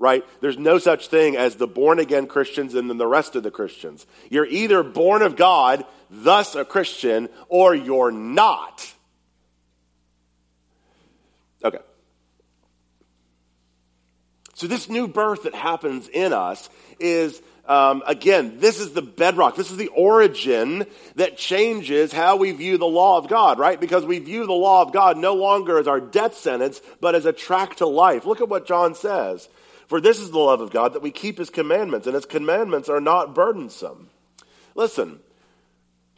right? 0.00 0.24
There's 0.40 0.58
no 0.58 0.78
such 0.78 1.08
thing 1.08 1.36
as 1.36 1.56
the 1.56 1.68
born 1.68 2.00
again 2.00 2.26
Christians 2.26 2.74
and 2.74 2.88
then 2.88 2.96
the 2.96 3.06
rest 3.06 3.36
of 3.36 3.42
the 3.42 3.50
Christians. 3.50 4.06
You're 4.30 4.46
either 4.46 4.82
born 4.82 5.20
of 5.20 5.36
God, 5.36 5.84
thus 6.10 6.54
a 6.54 6.64
Christian, 6.64 7.28
or 7.48 7.74
you're 7.74 8.10
not. 8.10 8.92
Okay. 11.64 11.78
So, 14.54 14.66
this 14.66 14.88
new 14.88 15.08
birth 15.08 15.44
that 15.44 15.54
happens 15.54 16.08
in 16.08 16.32
us 16.32 16.68
is, 16.98 17.40
um, 17.66 18.02
again, 18.06 18.58
this 18.58 18.80
is 18.80 18.92
the 18.92 19.02
bedrock. 19.02 19.56
This 19.56 19.70
is 19.70 19.76
the 19.76 19.88
origin 19.88 20.86
that 21.14 21.38
changes 21.38 22.12
how 22.12 22.36
we 22.36 22.52
view 22.52 22.76
the 22.76 22.86
law 22.86 23.16
of 23.16 23.28
God, 23.28 23.58
right? 23.58 23.80
Because 23.80 24.04
we 24.04 24.18
view 24.18 24.46
the 24.46 24.52
law 24.52 24.82
of 24.82 24.92
God 24.92 25.16
no 25.16 25.34
longer 25.34 25.78
as 25.78 25.88
our 25.88 26.00
death 26.00 26.36
sentence, 26.36 26.80
but 27.00 27.14
as 27.14 27.26
a 27.26 27.32
track 27.32 27.76
to 27.76 27.86
life. 27.86 28.26
Look 28.26 28.40
at 28.40 28.48
what 28.48 28.66
John 28.66 28.94
says. 28.94 29.48
For 29.86 30.00
this 30.00 30.20
is 30.20 30.30
the 30.30 30.38
love 30.38 30.60
of 30.60 30.70
God, 30.70 30.92
that 30.92 31.02
we 31.02 31.10
keep 31.10 31.38
his 31.38 31.50
commandments, 31.50 32.06
and 32.06 32.14
his 32.14 32.26
commandments 32.26 32.88
are 32.88 33.00
not 33.00 33.34
burdensome. 33.34 34.08
Listen, 34.74 35.18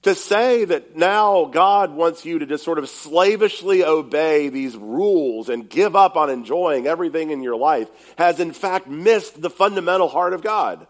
to 0.02 0.14
say 0.14 0.64
that 0.64 0.96
now 0.96 1.44
God 1.44 1.92
wants 1.92 2.24
you 2.24 2.40
to 2.40 2.46
just 2.46 2.64
sort 2.64 2.78
of 2.78 2.88
slavishly 2.88 3.84
obey 3.84 4.48
these 4.48 4.76
rules 4.76 5.48
and 5.48 5.68
give 5.68 5.94
up 5.94 6.16
on 6.16 6.28
enjoying 6.28 6.86
everything 6.86 7.30
in 7.30 7.42
your 7.42 7.56
life 7.56 7.88
has 8.18 8.40
in 8.40 8.52
fact 8.52 8.88
missed 8.88 9.40
the 9.40 9.50
fundamental 9.50 10.08
heart 10.08 10.32
of 10.32 10.42
God. 10.42 10.86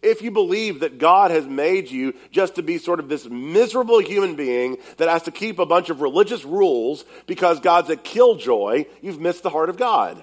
If 0.00 0.22
you 0.22 0.30
believe 0.30 0.80
that 0.80 0.98
God 0.98 1.30
has 1.30 1.46
made 1.46 1.90
you 1.90 2.14
just 2.30 2.56
to 2.56 2.62
be 2.62 2.78
sort 2.78 3.00
of 3.00 3.08
this 3.08 3.26
miserable 3.26 4.00
human 4.00 4.36
being 4.36 4.76
that 4.98 5.08
has 5.08 5.22
to 5.22 5.30
keep 5.30 5.58
a 5.58 5.66
bunch 5.66 5.88
of 5.88 6.02
religious 6.02 6.44
rules 6.44 7.04
because 7.26 7.58
God's 7.60 7.90
a 7.90 7.96
killjoy, 7.96 8.84
you've 9.00 9.20
missed 9.20 9.42
the 9.42 9.50
heart 9.50 9.70
of 9.70 9.78
God. 9.78 10.22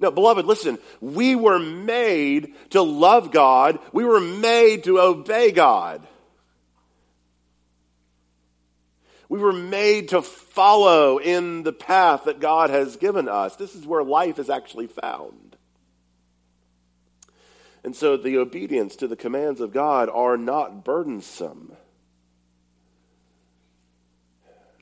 No, 0.00 0.10
beloved, 0.10 0.46
listen, 0.46 0.78
we 1.00 1.36
were 1.36 1.58
made 1.58 2.54
to 2.70 2.80
love 2.80 3.30
God. 3.30 3.78
We 3.92 4.04
were 4.04 4.20
made 4.20 4.84
to 4.84 4.98
obey 4.98 5.52
God. 5.52 6.06
We 9.28 9.38
were 9.38 9.52
made 9.52 10.08
to 10.08 10.22
follow 10.22 11.18
in 11.18 11.62
the 11.62 11.72
path 11.72 12.24
that 12.24 12.40
God 12.40 12.70
has 12.70 12.96
given 12.96 13.28
us. 13.28 13.56
This 13.56 13.76
is 13.76 13.86
where 13.86 14.02
life 14.02 14.38
is 14.38 14.50
actually 14.50 14.88
found. 14.88 15.56
And 17.84 17.94
so 17.94 18.16
the 18.16 18.38
obedience 18.38 18.96
to 18.96 19.06
the 19.06 19.16
commands 19.16 19.60
of 19.60 19.72
God 19.72 20.08
are 20.08 20.36
not 20.36 20.84
burdensome. 20.84 21.76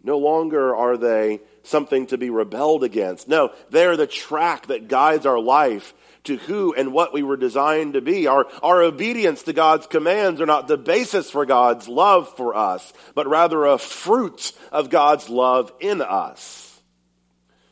No 0.02 0.18
longer 0.18 0.74
are 0.74 0.96
they 0.96 1.40
something 1.68 2.06
to 2.08 2.18
be 2.18 2.30
rebelled 2.30 2.84
against. 2.84 3.28
No, 3.28 3.52
they're 3.70 3.96
the 3.96 4.06
track 4.06 4.66
that 4.66 4.88
guides 4.88 5.26
our 5.26 5.38
life 5.38 5.94
to 6.24 6.36
who 6.36 6.74
and 6.74 6.92
what 6.92 7.12
we 7.12 7.22
were 7.22 7.36
designed 7.36 7.94
to 7.94 8.00
be. 8.00 8.26
Our, 8.26 8.46
our 8.62 8.82
obedience 8.82 9.44
to 9.44 9.52
God's 9.52 9.86
commands 9.86 10.40
are 10.40 10.46
not 10.46 10.68
the 10.68 10.76
basis 10.76 11.30
for 11.30 11.46
God's 11.46 11.88
love 11.88 12.34
for 12.36 12.54
us, 12.54 12.92
but 13.14 13.28
rather 13.28 13.64
a 13.64 13.78
fruit 13.78 14.52
of 14.72 14.90
God's 14.90 15.28
love 15.28 15.72
in 15.80 16.02
us. 16.02 16.80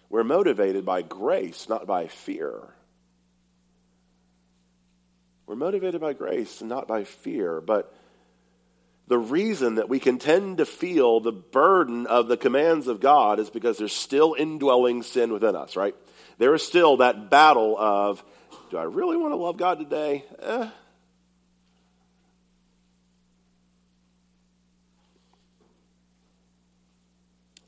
We're 0.08 0.24
motivated 0.24 0.84
by 0.84 1.02
grace, 1.02 1.68
not 1.68 1.86
by 1.86 2.06
fear. 2.06 2.72
We're 5.46 5.56
motivated 5.56 6.00
by 6.00 6.12
grace 6.12 6.60
not 6.60 6.88
by 6.88 7.04
fear, 7.04 7.60
but 7.60 7.94
the 9.08 9.18
reason 9.18 9.76
that 9.76 9.88
we 9.88 10.00
can 10.00 10.19
tend 10.19 10.58
to 10.58 10.66
feel 10.66 11.21
the 11.21 11.32
burden 11.32 12.06
of 12.06 12.26
the 12.26 12.36
commands 12.36 12.88
of 12.88 13.00
God 13.00 13.38
is 13.38 13.50
because 13.50 13.78
there's 13.78 13.92
still 13.92 14.34
indwelling 14.36 15.02
sin 15.02 15.32
within 15.32 15.54
us, 15.54 15.76
right? 15.76 15.95
There 16.38 16.54
is 16.54 16.66
still 16.66 16.99
that 16.99 17.30
battle 17.30 17.76
of, 17.78 18.25
do 18.71 18.76
I 18.76 18.82
really 18.82 19.16
want 19.16 19.32
to 19.32 19.36
love 19.36 19.56
God 19.56 19.78
today? 19.78 20.25
Eh. 20.40 20.69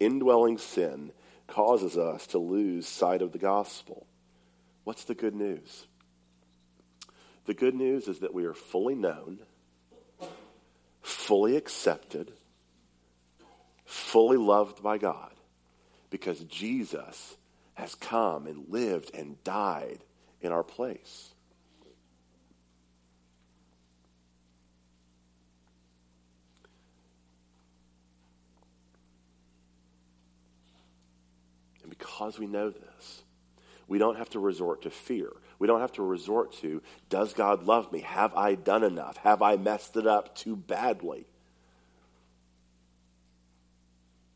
Indwelling 0.00 0.58
sin 0.58 1.12
causes 1.46 1.96
us 1.96 2.26
to 2.28 2.38
lose 2.38 2.86
sight 2.86 3.22
of 3.22 3.32
the 3.32 3.38
gospel. 3.38 4.06
What's 4.84 5.04
the 5.04 5.14
good 5.14 5.34
news? 5.34 5.86
The 7.46 7.54
good 7.54 7.74
news 7.74 8.08
is 8.08 8.20
that 8.20 8.34
we 8.34 8.44
are 8.44 8.54
fully 8.54 8.94
known 8.94 9.38
fully 11.28 11.56
accepted, 11.56 12.32
fully 13.84 14.38
loved 14.38 14.82
by 14.82 14.96
God 14.96 15.30
because 16.08 16.40
Jesus 16.44 17.36
has 17.74 17.94
come 17.94 18.46
and 18.46 18.70
lived 18.70 19.10
and 19.12 19.36
died 19.44 19.98
in 20.40 20.52
our 20.52 20.62
place. 20.62 21.28
And 31.82 31.90
because 31.90 32.38
we 32.38 32.46
know 32.46 32.70
this, 32.70 33.22
we 33.86 33.98
don't 33.98 34.16
have 34.16 34.30
to 34.30 34.38
resort 34.38 34.80
to 34.82 34.90
fear. 34.90 35.30
We 35.58 35.66
don't 35.66 35.80
have 35.80 35.92
to 35.92 36.02
resort 36.02 36.52
to, 36.54 36.82
does 37.08 37.32
God 37.32 37.64
love 37.64 37.92
me? 37.92 38.00
Have 38.00 38.34
I 38.34 38.56
done 38.56 38.82
enough? 38.82 39.18
Have 39.18 39.42
I 39.42 39.56
messed 39.56 39.96
it 39.96 40.06
up 40.06 40.34
too 40.34 40.56
badly? 40.56 41.27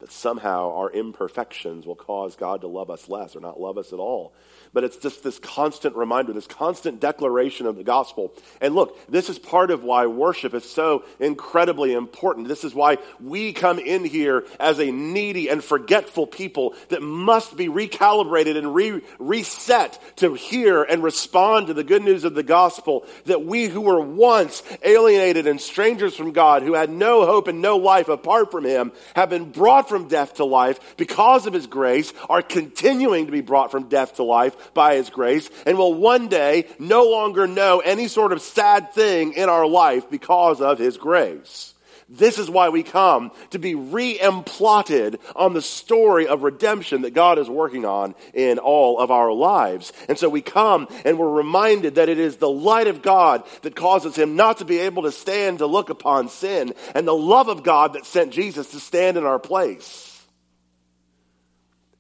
That 0.03 0.11
somehow 0.11 0.75
our 0.75 0.91
imperfections 0.91 1.87
will 1.87 1.95
cause 1.95 2.35
God 2.35 2.62
to 2.62 2.67
love 2.67 2.91
us 2.91 3.09
less 3.09 3.37
or 3.37 3.41
not 3.41 3.61
love 3.61 3.79
us 3.79 3.93
at 3.93 4.01
all. 4.01 4.35
But 4.73 4.83
it's 4.83 4.97
just 4.97 5.23
this 5.23 5.38
constant 5.38 5.95
reminder, 5.95 6.33
this 6.33 6.49
constant 6.49 6.99
declaration 6.99 7.67
of 7.67 7.77
the 7.77 7.85
gospel. 7.85 8.33
And 8.61 8.75
look, 8.75 8.99
this 9.09 9.29
is 9.29 9.38
part 9.38 9.71
of 9.71 9.85
why 9.85 10.07
worship 10.07 10.55
is 10.55 10.69
so 10.69 11.05
incredibly 11.21 11.93
important. 11.93 12.49
This 12.49 12.65
is 12.65 12.75
why 12.75 12.99
we 13.21 13.53
come 13.53 13.79
in 13.79 14.05
here 14.05 14.45
as 14.59 14.81
a 14.81 14.91
needy 14.91 15.49
and 15.49 15.62
forgetful 15.62 16.27
people 16.27 16.75
that 16.88 17.01
must 17.01 17.57
be 17.57 17.69
recalibrated 17.69 18.57
and 18.57 18.75
re- 18.75 19.03
reset 19.21 20.01
to 20.17 20.35
hear 20.35 20.83
and 20.83 21.05
respond 21.05 21.69
to 21.69 21.75
the 21.75 21.85
good 21.85 22.03
news 22.03 22.25
of 22.25 22.35
the 22.35 22.43
gospel. 22.43 23.07
That 23.27 23.45
we 23.45 23.67
who 23.67 23.83
were 23.83 24.01
once 24.01 24.65
alienated 24.83 25.47
and 25.47 25.61
strangers 25.61 26.17
from 26.17 26.33
God, 26.33 26.65
who 26.65 26.75
had 26.75 26.91
no 26.91 27.25
hope 27.25 27.47
and 27.47 27.62
no 27.62 27.77
life 27.77 28.09
apart 28.09 28.51
from 28.51 28.65
Him, 28.65 28.91
have 29.15 29.31
been 29.31 29.53
brought 29.53 29.91
from 29.93 30.02
death 30.09 30.35
to 30.35 30.45
life 30.45 30.97
because 30.97 31.47
of 31.47 31.53
His 31.53 31.67
grace, 31.67 32.12
are 32.29 32.43
continuing 32.43 33.27
to 33.27 33.33
be 33.33 33.41
brought 33.41 33.71
from 33.71 33.88
death 33.88 34.17
to 34.17 34.23
life 34.23 34.75
by 34.75 34.97
His 34.97 35.11
grace 35.11 35.51
and 35.67 35.79
will 35.79 35.95
one 35.95 36.29
day 36.29 36.67
no 36.79 37.05
longer 37.05 37.47
know 37.47 37.81
any 37.81 38.09
sort 38.09 38.33
of 38.33 38.43
sad 38.43 38.93
thing 38.93 39.33
in 39.35 39.49
our 39.49 39.67
life 39.67 40.11
because 40.11 40.61
of 40.61 40.79
His 40.79 40.97
grace. 40.97 41.72
This 42.14 42.38
is 42.38 42.51
why 42.51 42.68
we 42.68 42.83
come 42.83 43.33
to 43.51 43.59
be 43.59 43.75
re-emplotted 43.75 45.18
on 45.35 45.55
the 45.55 45.62
story 45.62 46.27
of 46.27 46.42
redemption 46.42 47.03
that 47.03 47.14
God 47.14 47.38
is 47.38 47.48
working 47.48 47.87
on 47.87 48.14
in 48.35 48.59
all 48.59 48.98
of 48.98 49.11
our 49.11 49.33
lives. 49.33 49.94
And 50.11 50.18
so 50.18 50.29
we 50.29 50.42
come 50.42 50.88
and 51.07 51.18
we're 51.18 51.31
reminded 51.31 51.94
that 51.94 52.11
it 52.11 52.18
is 52.18 52.37
the 52.37 52.51
light 52.51 52.87
of 52.87 53.01
God 53.01 53.44
that 53.62 53.75
causes 53.75 54.14
him 54.14 54.37
not 54.37 54.59
to 54.59 54.66
be 54.66 54.81
able 54.81 55.05
to 55.05 55.12
stand 55.12 55.59
to 55.59 55.66
look 55.66 55.88
upon 55.88 56.29
sin 56.29 56.75
and 56.94 57.09
the 57.09 57.14
love 57.14 57.48
of 57.48 57.62
God 57.62 57.94
that 57.94 58.05
sent 58.05 58.35
Jesus 58.35 58.70
to 58.72 58.81
stand 58.81 59.16
in 59.16 59.25
our 59.25 59.38
place. 59.38 60.22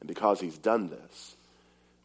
And 0.00 0.08
because 0.08 0.40
he's 0.40 0.58
done 0.58 0.90
this, 0.90 1.31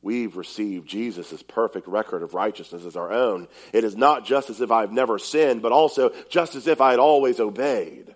we've 0.01 0.37
received 0.37 0.87
Jesus' 0.87 1.43
perfect 1.43 1.87
record 1.87 2.23
of 2.23 2.33
righteousness 2.33 2.85
as 2.85 2.95
our 2.95 3.11
own. 3.11 3.47
It 3.73 3.83
is 3.83 3.95
not 3.95 4.25
just 4.25 4.49
as 4.49 4.61
if 4.61 4.71
I've 4.71 4.91
never 4.91 5.19
sinned, 5.19 5.61
but 5.61 5.71
also 5.71 6.11
just 6.29 6.55
as 6.55 6.67
if 6.67 6.81
I 6.81 6.91
had 6.91 6.99
always 6.99 7.39
obeyed. 7.39 8.13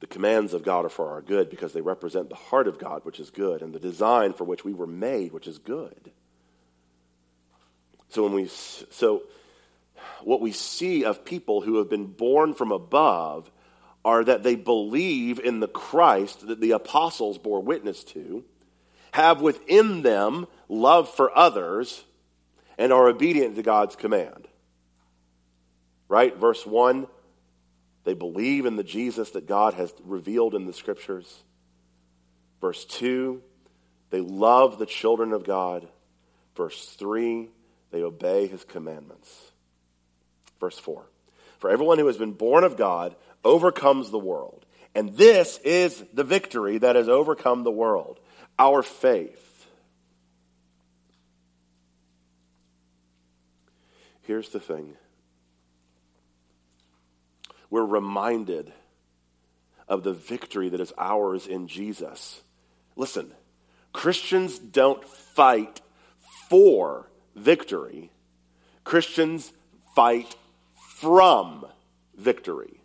The 0.00 0.06
commands 0.08 0.52
of 0.52 0.64
God 0.64 0.84
are 0.84 0.88
for 0.88 1.10
our 1.10 1.22
good 1.22 1.48
because 1.48 1.72
they 1.72 1.80
represent 1.80 2.28
the 2.28 2.34
heart 2.34 2.66
of 2.66 2.78
God, 2.78 3.04
which 3.04 3.20
is 3.20 3.30
good, 3.30 3.62
and 3.62 3.72
the 3.72 3.78
design 3.78 4.32
for 4.32 4.44
which 4.44 4.64
we 4.64 4.74
were 4.74 4.86
made, 4.86 5.32
which 5.32 5.46
is 5.46 5.58
good. 5.58 6.10
So 8.08 8.24
when 8.24 8.32
we 8.32 8.46
so 8.48 9.22
what 10.24 10.40
we 10.40 10.52
see 10.52 11.04
of 11.04 11.24
people 11.24 11.60
who 11.60 11.78
have 11.78 11.88
been 11.88 12.06
born 12.06 12.52
from 12.52 12.72
above 12.72 13.50
are 14.04 14.24
that 14.24 14.42
they 14.42 14.56
believe 14.56 15.38
in 15.38 15.60
the 15.60 15.68
Christ 15.68 16.46
that 16.46 16.60
the 16.60 16.72
apostles 16.72 17.38
bore 17.38 17.60
witness 17.60 18.02
to, 18.04 18.44
have 19.12 19.40
within 19.40 20.02
them 20.02 20.46
love 20.68 21.08
for 21.14 21.36
others, 21.36 22.04
and 22.78 22.92
are 22.92 23.08
obedient 23.08 23.56
to 23.56 23.62
God's 23.62 23.94
command. 23.94 24.48
Right? 26.08 26.36
Verse 26.36 26.66
1 26.66 27.06
they 28.04 28.14
believe 28.14 28.66
in 28.66 28.76
the 28.76 28.82
Jesus 28.82 29.30
that 29.30 29.46
God 29.46 29.74
has 29.74 29.92
revealed 30.04 30.54
in 30.54 30.66
the 30.66 30.72
scriptures. 30.72 31.42
Verse 32.60 32.84
2 32.84 33.42
They 34.10 34.20
love 34.20 34.78
the 34.78 34.86
children 34.86 35.32
of 35.32 35.44
God. 35.44 35.88
Verse 36.56 36.86
3, 36.98 37.48
they 37.92 38.02
obey 38.02 38.46
his 38.46 38.62
commandments. 38.64 39.30
Verse 40.60 40.78
4, 40.78 41.02
for 41.58 41.70
everyone 41.70 41.98
who 41.98 42.06
has 42.08 42.18
been 42.18 42.34
born 42.34 42.62
of 42.62 42.76
God 42.76 43.16
overcomes 43.44 44.10
the 44.10 44.18
world. 44.18 44.64
And 44.94 45.16
this 45.16 45.58
is 45.64 46.02
the 46.12 46.24
victory 46.24 46.78
that 46.78 46.96
has 46.96 47.08
overcome 47.08 47.64
the 47.64 47.70
world 47.70 48.18
our 48.58 48.82
faith. 48.82 49.66
Here's 54.22 54.50
the 54.50 54.60
thing 54.60 54.94
we're 57.70 57.84
reminded 57.84 58.72
of 59.88 60.02
the 60.02 60.12
victory 60.12 60.68
that 60.68 60.80
is 60.80 60.92
ours 60.98 61.46
in 61.46 61.66
Jesus. 61.66 62.40
Listen, 62.96 63.32
Christians 63.92 64.58
don't 64.58 65.02
fight 65.06 65.80
for 66.48 67.08
victory, 67.34 68.10
Christians 68.84 69.52
fight 69.94 70.36
from 70.98 71.66
victory. 72.16 72.81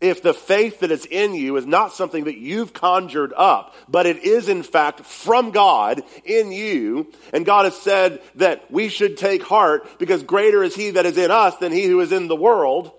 If 0.00 0.22
the 0.22 0.32
faith 0.32 0.80
that 0.80 0.90
is 0.90 1.04
in 1.04 1.34
you 1.34 1.56
is 1.56 1.66
not 1.66 1.92
something 1.92 2.24
that 2.24 2.38
you've 2.38 2.72
conjured 2.72 3.34
up, 3.36 3.74
but 3.86 4.06
it 4.06 4.24
is 4.24 4.48
in 4.48 4.62
fact 4.62 5.00
from 5.00 5.50
God 5.50 6.02
in 6.24 6.52
you, 6.52 7.12
and 7.34 7.44
God 7.44 7.66
has 7.66 7.76
said 7.76 8.22
that 8.36 8.70
we 8.70 8.88
should 8.88 9.18
take 9.18 9.42
heart 9.42 9.98
because 9.98 10.22
greater 10.22 10.62
is 10.62 10.74
He 10.74 10.92
that 10.92 11.04
is 11.04 11.18
in 11.18 11.30
us 11.30 11.56
than 11.56 11.70
He 11.72 11.84
who 11.84 12.00
is 12.00 12.12
in 12.12 12.28
the 12.28 12.36
world, 12.36 12.92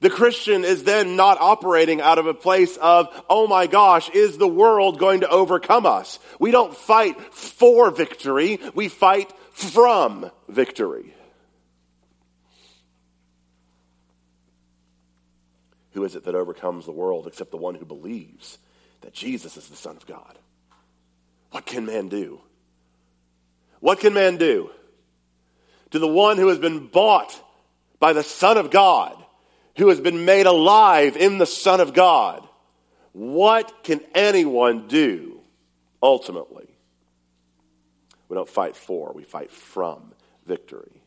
the 0.00 0.10
Christian 0.10 0.64
is 0.64 0.84
then 0.84 1.16
not 1.16 1.40
operating 1.40 2.00
out 2.00 2.18
of 2.18 2.26
a 2.26 2.34
place 2.34 2.76
of, 2.76 3.08
oh 3.28 3.46
my 3.46 3.66
gosh, 3.66 4.10
is 4.10 4.36
the 4.36 4.48
world 4.48 4.98
going 4.98 5.20
to 5.20 5.28
overcome 5.28 5.86
us? 5.86 6.18
We 6.38 6.50
don't 6.50 6.76
fight 6.76 7.20
for 7.34 7.90
victory, 7.90 8.60
we 8.74 8.88
fight 8.88 9.32
from 9.52 10.30
victory. 10.48 11.15
Who 15.96 16.04
is 16.04 16.14
it 16.14 16.24
that 16.24 16.34
overcomes 16.34 16.84
the 16.84 16.92
world 16.92 17.26
except 17.26 17.50
the 17.50 17.56
one 17.56 17.74
who 17.74 17.86
believes 17.86 18.58
that 19.00 19.14
Jesus 19.14 19.56
is 19.56 19.66
the 19.68 19.76
Son 19.76 19.96
of 19.96 20.06
God? 20.06 20.38
What 21.52 21.64
can 21.64 21.86
man 21.86 22.10
do? 22.10 22.38
What 23.80 24.00
can 24.00 24.12
man 24.12 24.36
do? 24.36 24.70
To 25.92 25.98
the 25.98 26.06
one 26.06 26.36
who 26.36 26.48
has 26.48 26.58
been 26.58 26.88
bought 26.88 27.42
by 27.98 28.12
the 28.12 28.22
Son 28.22 28.58
of 28.58 28.70
God 28.70 29.16
who 29.78 29.88
has 29.88 29.98
been 29.98 30.26
made 30.26 30.44
alive 30.44 31.16
in 31.16 31.38
the 31.38 31.46
Son 31.46 31.80
of 31.80 31.94
God. 31.94 32.46
What 33.12 33.82
can 33.82 34.02
anyone 34.14 34.88
do 34.88 35.40
ultimately? 36.02 36.68
We 38.28 38.34
don't 38.34 38.46
fight 38.46 38.76
for, 38.76 39.14
we 39.14 39.24
fight 39.24 39.50
from 39.50 40.12
victory. 40.44 41.00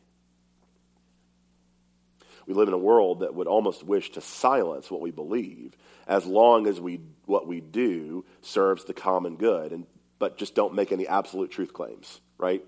We 2.50 2.56
live 2.56 2.66
in 2.66 2.74
a 2.74 2.78
world 2.78 3.20
that 3.20 3.32
would 3.32 3.46
almost 3.46 3.84
wish 3.84 4.10
to 4.10 4.20
silence 4.20 4.90
what 4.90 5.00
we 5.00 5.12
believe 5.12 5.76
as 6.08 6.26
long 6.26 6.66
as 6.66 6.80
we, 6.80 7.00
what 7.26 7.46
we 7.46 7.60
do 7.60 8.24
serves 8.42 8.84
the 8.86 8.92
common 8.92 9.36
good, 9.36 9.70
and, 9.70 9.86
but 10.18 10.36
just 10.36 10.56
don't 10.56 10.74
make 10.74 10.90
any 10.90 11.06
absolute 11.06 11.52
truth 11.52 11.72
claims, 11.72 12.20
right? 12.38 12.64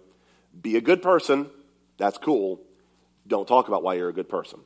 Be 0.60 0.76
a 0.76 0.80
good 0.80 1.02
person, 1.02 1.50
that's 1.96 2.16
cool. 2.16 2.60
Don't 3.26 3.48
talk 3.48 3.66
about 3.66 3.82
why 3.82 3.94
you're 3.94 4.08
a 4.08 4.12
good 4.12 4.28
person. 4.28 4.60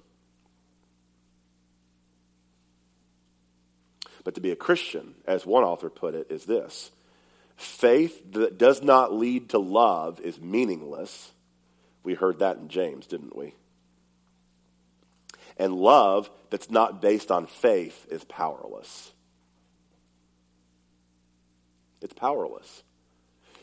But 4.23 4.35
to 4.35 4.43
be 4.43 4.51
a 4.51 4.57
Christian, 4.57 5.15
as 5.27 5.47
one 5.47 5.65
author 5.65 5.89
put 5.89 6.15
it, 6.15 6.27
is 6.29 6.45
this 6.45 6.91
faith 7.57 8.33
that 8.33 8.59
does 8.59 8.83
not 8.83 9.15
lead 9.15 9.49
to 9.49 9.59
love 9.59 10.21
is 10.21 10.39
meaningless. 10.39 11.33
We 12.05 12.13
heard 12.13 12.41
that 12.41 12.59
in 12.59 12.69
James, 12.69 13.07
didn't 13.07 13.35
we? 13.35 13.55
And 15.57 15.75
love 15.75 16.31
that's 16.51 16.71
not 16.71 17.01
based 17.01 17.31
on 17.31 17.47
faith 17.47 18.07
is 18.11 18.25
powerless. 18.25 19.13
It's 22.03 22.13
powerless. 22.13 22.83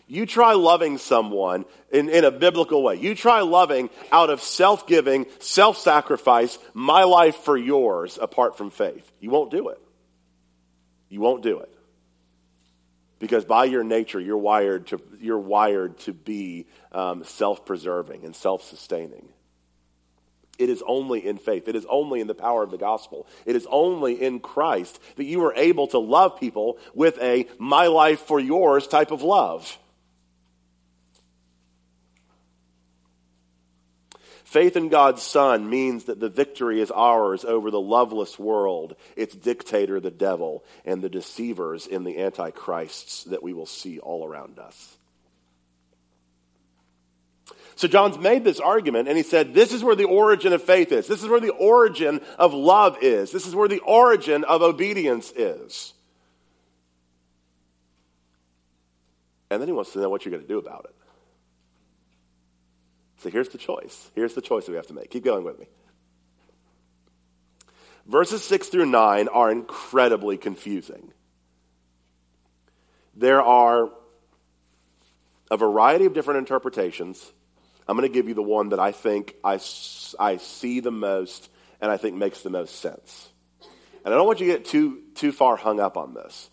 You 0.08 0.26
try 0.26 0.54
loving 0.54 0.98
someone 0.98 1.66
in, 1.92 2.10
in 2.10 2.26
a 2.26 2.32
biblical 2.32 2.84
way. 2.84 2.96
You 2.96 3.16
try 3.16 3.42
loving 3.42 3.90
out 4.12 4.30
of 4.30 4.42
self 4.42 4.86
giving, 4.86 5.28
self 5.40 5.78
sacrifice, 5.78 6.60
my 6.74 7.04
life 7.04 7.38
for 7.38 7.58
yours 7.58 8.20
apart 8.22 8.58
from 8.58 8.70
faith. 8.70 9.10
You 9.20 9.30
won't 9.30 9.52
do 9.52 9.70
it. 9.70 9.80
You 11.10 11.22
won't 11.22 11.42
do 11.42 11.60
it. 11.60 11.70
Because 13.20 13.46
by 13.46 13.66
your 13.66 13.86
nature, 13.86 14.20
you're 14.20 14.38
wired 14.38 14.88
to, 14.88 15.02
you're 15.22 15.40
wired 15.40 15.98
to 16.00 16.14
be 16.14 16.68
um, 16.92 17.24
self 17.24 17.66
preserving 17.66 18.26
and 18.26 18.36
self 18.36 18.64
sustaining. 18.64 19.30
It 20.60 20.70
is 20.70 20.84
only 20.86 21.26
in 21.26 21.38
faith. 21.38 21.68
It 21.68 21.76
is 21.76 21.86
only 21.90 22.22
in 22.22 22.28
the 22.28 22.36
power 22.36 22.62
of 22.64 22.72
the 22.72 22.78
gospel. 22.78 23.26
It 23.46 23.56
is 23.56 23.68
only 23.70 24.22
in 24.22 24.40
Christ 24.40 25.00
that 25.16 25.26
you 25.26 25.44
are 25.46 25.54
able 25.56 25.88
to 25.88 26.00
love 26.00 26.40
people 26.40 26.78
with 26.94 27.20
a 27.22 27.48
my 27.58 27.88
life 27.88 28.20
for 28.22 28.40
yours 28.40 28.88
type 28.88 29.12
of 29.12 29.24
love. 29.24 29.78
Faith 34.44 34.78
in 34.78 34.90
God's 34.90 35.24
Son 35.24 35.68
means 35.68 36.04
that 36.04 36.20
the 36.20 36.30
victory 36.30 36.80
is 36.80 36.92
ours 36.92 37.44
over 37.44 37.72
the 37.72 37.82
loveless 37.82 38.38
world, 38.38 38.96
its 39.16 39.34
dictator, 39.34 40.00
the 40.00 40.12
devil, 40.12 40.64
and 40.86 41.02
the 41.02 41.10
deceivers 41.10 41.88
in 41.88 42.04
the 42.04 42.20
antichrists 42.20 43.24
that 43.24 43.42
we 43.42 43.52
will 43.52 43.66
see 43.66 43.98
all 43.98 44.24
around 44.24 44.60
us. 44.60 44.98
So 47.76 47.88
John's 47.88 48.18
made 48.18 48.44
this 48.44 48.60
argument 48.60 49.08
and 49.08 49.18
he 49.18 49.24
said, 49.24 49.54
This 49.54 49.74
is 49.74 49.84
where 49.84 49.96
the 49.96 50.06
origin 50.06 50.54
of 50.54 50.62
faith 50.62 50.92
is. 50.92 51.08
This 51.08 51.24
is 51.24 51.30
where 51.30 51.40
the 51.40 51.52
origin 51.52 52.22
of 52.38 52.54
love 52.54 52.98
is. 53.02 53.32
This 53.32 53.48
is 53.48 53.56
where 53.56 53.68
the 53.68 53.80
origin 53.80 54.44
of 54.44 54.62
obedience 54.62 55.32
is. 55.36 55.94
And 59.50 59.62
then 59.62 59.68
he 59.68 59.74
wants 59.74 59.94
to 59.94 60.00
know 60.00 60.10
what 60.10 60.26
you're 60.26 60.32
going 60.32 60.44
to 60.44 60.48
do 60.48 60.58
about 60.58 60.86
it. 60.86 60.96
So 63.18 63.30
here's 63.30 63.50
the 63.50 63.58
choice. 63.58 64.12
Here's 64.16 64.34
the 64.34 64.42
choice 64.42 64.66
that 64.66 64.72
we 64.72 64.78
have 64.78 64.88
to 64.88 64.94
make. 64.94 65.10
Keep 65.10 65.24
going 65.24 65.44
with 65.44 65.60
me. 65.60 65.68
Verses 68.06 68.44
6 68.44 68.68
through 68.68 68.88
9 68.88 69.30
are 69.30 69.50
incredibly 69.50 70.38
confusing. 70.38 71.14
There 73.16 73.42
are 73.42 73.90
a 75.50 75.58
variety 75.58 76.06
of 76.06 76.14
different 76.14 76.40
interpretations. 76.40 77.32
I'm 77.88 77.98
going 77.98 78.10
to 78.10 78.14
give 78.14 78.28
you 78.28 78.34
the 78.34 78.42
one 78.42 78.70
that 78.70 78.80
I 78.80 78.92
think 78.92 79.36
I, 79.44 79.60
I 80.20 80.38
see 80.38 80.80
the 80.80 80.92
most 80.92 81.50
and 81.82 81.92
I 81.92 81.98
think 81.98 82.16
makes 82.16 82.42
the 82.42 82.50
most 82.50 82.80
sense. 82.80 83.30
And 84.06 84.14
I 84.14 84.18
don't 84.18 84.28
want 84.28 84.40
you 84.40 84.48
to 84.48 84.54
get 84.54 84.66
too, 84.66 85.02
too 85.16 85.32
far 85.32 85.56
hung 85.56 85.80
up 85.80 85.98
on 85.98 86.14
this. 86.14 86.50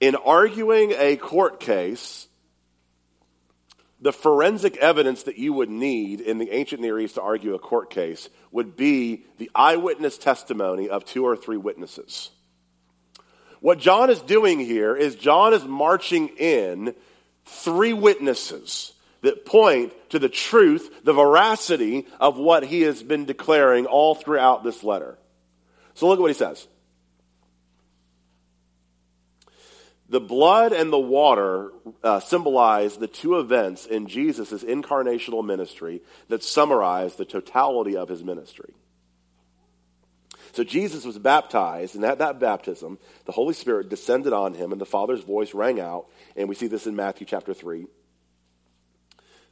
In 0.00 0.16
arguing 0.16 0.92
a 0.96 1.16
court 1.16 1.60
case, 1.60 2.28
the 4.00 4.12
forensic 4.12 4.76
evidence 4.76 5.22
that 5.22 5.38
you 5.38 5.52
would 5.54 5.70
need 5.70 6.20
in 6.20 6.38
the 6.38 6.50
ancient 6.50 6.82
Near 6.82 6.98
East 6.98 7.14
to 7.14 7.22
argue 7.22 7.54
a 7.54 7.58
court 7.58 7.88
case 7.88 8.28
would 8.50 8.76
be 8.76 9.24
the 9.38 9.50
eyewitness 9.54 10.18
testimony 10.18 10.90
of 10.90 11.04
two 11.04 11.24
or 11.24 11.36
three 11.36 11.56
witnesses. 11.56 12.30
What 13.60 13.78
John 13.78 14.10
is 14.10 14.20
doing 14.20 14.60
here 14.60 14.94
is 14.94 15.14
John 15.14 15.54
is 15.54 15.64
marching 15.64 16.28
in 16.36 16.94
three 17.46 17.94
witnesses 17.94 18.93
that 19.24 19.44
point 19.44 19.92
to 20.10 20.18
the 20.18 20.28
truth, 20.28 21.04
the 21.04 21.12
veracity 21.12 22.06
of 22.20 22.36
what 22.38 22.64
he 22.64 22.82
has 22.82 23.02
been 23.02 23.24
declaring 23.24 23.86
all 23.86 24.14
throughout 24.14 24.62
this 24.62 24.84
letter. 24.84 25.18
So 25.94 26.08
look 26.08 26.18
at 26.18 26.22
what 26.22 26.30
he 26.30 26.34
says. 26.34 26.66
The 30.10 30.20
blood 30.20 30.72
and 30.72 30.92
the 30.92 30.98
water 30.98 31.72
uh, 32.02 32.20
symbolize 32.20 32.96
the 32.96 33.06
two 33.06 33.38
events 33.38 33.86
in 33.86 34.06
Jesus' 34.06 34.62
incarnational 34.62 35.44
ministry 35.44 36.02
that 36.28 36.42
summarize 36.42 37.16
the 37.16 37.24
totality 37.24 37.96
of 37.96 38.08
his 38.08 38.22
ministry. 38.22 38.74
So 40.52 40.62
Jesus 40.62 41.04
was 41.04 41.18
baptized, 41.18 41.96
and 41.96 42.04
at 42.04 42.18
that 42.18 42.38
baptism, 42.38 42.98
the 43.24 43.32
Holy 43.32 43.54
Spirit 43.54 43.88
descended 43.88 44.32
on 44.32 44.54
him, 44.54 44.70
and 44.70 44.80
the 44.80 44.86
Father's 44.86 45.24
voice 45.24 45.54
rang 45.54 45.80
out. 45.80 46.06
And 46.36 46.48
we 46.48 46.54
see 46.54 46.68
this 46.68 46.86
in 46.86 46.94
Matthew 46.94 47.26
chapter 47.26 47.54
3. 47.54 47.86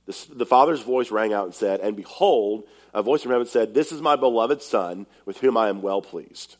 The, 0.06 0.26
the 0.34 0.46
Father's 0.46 0.82
voice 0.82 1.10
rang 1.10 1.32
out 1.32 1.44
and 1.44 1.54
said, 1.54 1.80
And 1.80 1.96
behold, 1.96 2.64
a 2.92 3.02
voice 3.02 3.22
from 3.22 3.32
heaven 3.32 3.46
said, 3.46 3.74
This 3.74 3.92
is 3.92 4.00
my 4.00 4.16
beloved 4.16 4.62
Son, 4.62 5.06
with 5.24 5.38
whom 5.38 5.56
I 5.56 5.68
am 5.68 5.82
well 5.82 6.02
pleased. 6.02 6.56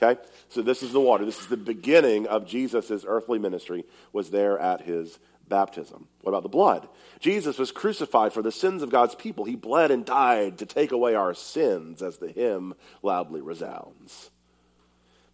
Okay? 0.00 0.20
So 0.50 0.62
this 0.62 0.82
is 0.82 0.92
the 0.92 1.00
water. 1.00 1.24
This 1.24 1.40
is 1.40 1.46
the 1.46 1.56
beginning 1.56 2.26
of 2.26 2.46
Jesus' 2.46 3.04
earthly 3.06 3.38
ministry, 3.38 3.84
was 4.12 4.30
there 4.30 4.58
at 4.58 4.82
his 4.82 5.18
baptism. 5.48 6.08
What 6.22 6.32
about 6.32 6.42
the 6.42 6.48
blood? 6.48 6.88
Jesus 7.20 7.58
was 7.58 7.72
crucified 7.72 8.32
for 8.32 8.42
the 8.42 8.52
sins 8.52 8.82
of 8.82 8.90
God's 8.90 9.14
people. 9.14 9.44
He 9.44 9.56
bled 9.56 9.90
and 9.90 10.04
died 10.04 10.58
to 10.58 10.66
take 10.66 10.92
away 10.92 11.14
our 11.14 11.34
sins, 11.34 12.02
as 12.02 12.18
the 12.18 12.28
hymn 12.28 12.74
loudly 13.02 13.40
resounds. 13.40 14.30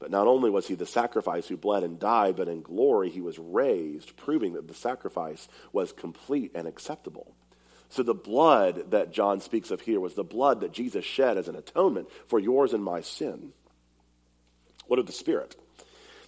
But 0.03 0.11
not 0.11 0.27
only 0.27 0.51
was 0.51 0.67
he 0.67 0.75
the 0.75 0.85
sacrifice 0.85 1.47
who 1.47 1.57
bled 1.57 1.85
and 1.85 1.97
died, 1.97 2.35
but 2.35 2.49
in 2.49 2.61
glory 2.61 3.09
he 3.09 3.21
was 3.21 3.39
raised, 3.39 4.17
proving 4.17 4.55
that 4.55 4.67
the 4.67 4.75
sacrifice 4.75 5.47
was 5.73 5.93
complete 5.93 6.51
and 6.57 6.67
acceptable. 6.67 7.37
So 7.89 8.03
the 8.03 8.13
blood 8.13 8.91
that 8.91 9.13
John 9.13 9.41
speaks 9.41 9.71
of 9.71 9.81
here 9.81 10.01
was 10.01 10.15
the 10.15 10.25
blood 10.25 10.63
that 10.63 10.73
Jesus 10.73 11.05
shed 11.05 11.39
as 11.39 11.47
an 11.47 11.55
atonement 11.55 12.09
for 12.27 12.41
yours 12.41 12.75
and 12.75 12.83
my 12.83 13.01
sin. 13.01 13.53
What 14.89 14.99
of 14.99 15.07
the 15.07 15.13
Spirit? 15.13 15.55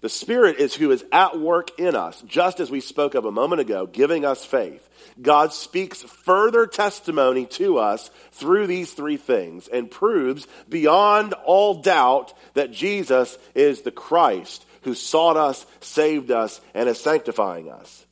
The 0.05 0.11
Spirit 0.11 0.59
is 0.59 0.75
who 0.75 0.91
is 0.91 1.03
at 1.13 1.41
work 1.41 1.81
in 1.81 1.97
us, 1.97 2.23
just 2.27 2.61
as 2.61 2.71
we 2.71 2.81
spoke 2.81 3.15
of 3.15 3.25
a 3.25 3.33
moment 3.33 3.63
ago, 3.63 3.87
giving 3.87 4.27
us 4.27 4.45
faith. 4.45 4.87
God 5.23 5.55
speaks 5.55 6.03
further 6.03 6.67
testimony 6.67 7.47
to 7.53 7.79
us 7.79 8.11
through 8.33 8.67
these 8.67 8.93
three 8.93 9.17
things 9.17 9.67
and 9.67 9.91
proves 9.91 10.47
beyond 10.69 11.33
all 11.47 11.81
doubt 11.81 12.35
that 12.53 12.71
Jesus 12.71 13.39
is 13.55 13.81
the 13.81 13.91
Christ 13.91 14.67
who 14.83 14.93
sought 14.93 15.39
us, 15.39 15.65
saved 15.81 16.31
us, 16.31 16.61
and 16.75 16.87
is 16.87 17.01
sanctifying 17.01 17.71
us. 17.71 18.05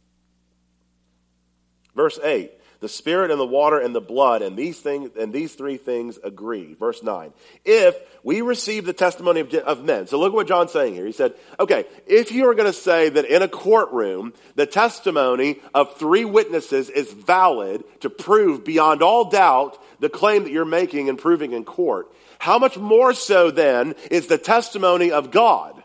Verse 1.95 2.19
8 2.25 2.53
the 2.83 2.89
spirit 2.89 3.31
and 3.31 3.39
the 3.39 3.47
water 3.47 3.79
and 3.79 3.95
the 3.95 4.01
blood 4.01 4.43
and 4.43 4.57
these 4.57 4.79
things 4.79 5.11
and 5.17 5.33
these 5.33 5.55
three 5.55 5.77
things 5.77 6.19
agree. 6.23 6.75
Verse 6.75 7.03
9 7.03 7.33
if 7.65 7.97
we 8.25 8.43
receive 8.43 8.85
the 8.85 8.93
testimony 8.93 9.41
of, 9.41 9.55
of 9.55 9.85
men. 9.85 10.09
So 10.09 10.19
look 10.19 10.33
at 10.33 10.35
what 10.35 10.49
john's 10.49 10.73
saying 10.73 10.95
here. 10.95 11.07
He 11.07 11.13
said 11.13 11.35
okay 11.61 11.87
if 12.07 12.33
you 12.33 12.51
are 12.51 12.55
going 12.55 12.71
to 12.71 12.79
say 12.79 13.09
that 13.09 13.25
in 13.25 13.41
a 13.41 13.49
courtroom 13.49 14.35
the 14.57 14.67
testimony 14.67 15.61
of 15.73 15.97
three 15.97 16.25
witnesses 16.25 16.91
is 16.91 17.13
valid 17.13 17.85
to 18.01 18.11
prove 18.11 18.65
beyond 18.65 19.01
all 19.01 19.31
doubt 19.31 19.79
the 20.01 20.09
claim 20.09 20.43
that 20.43 20.51
you're 20.51 20.65
making 20.65 21.09
and 21.09 21.17
proving 21.17 21.53
in 21.53 21.65
court 21.65 22.13
how 22.41 22.59
much 22.59 22.77
more 22.77 23.15
so 23.15 23.53
then 23.53 23.95
is 24.11 24.27
the 24.27 24.39
testimony 24.39 25.13
of 25.13 25.31
god? 25.31 25.81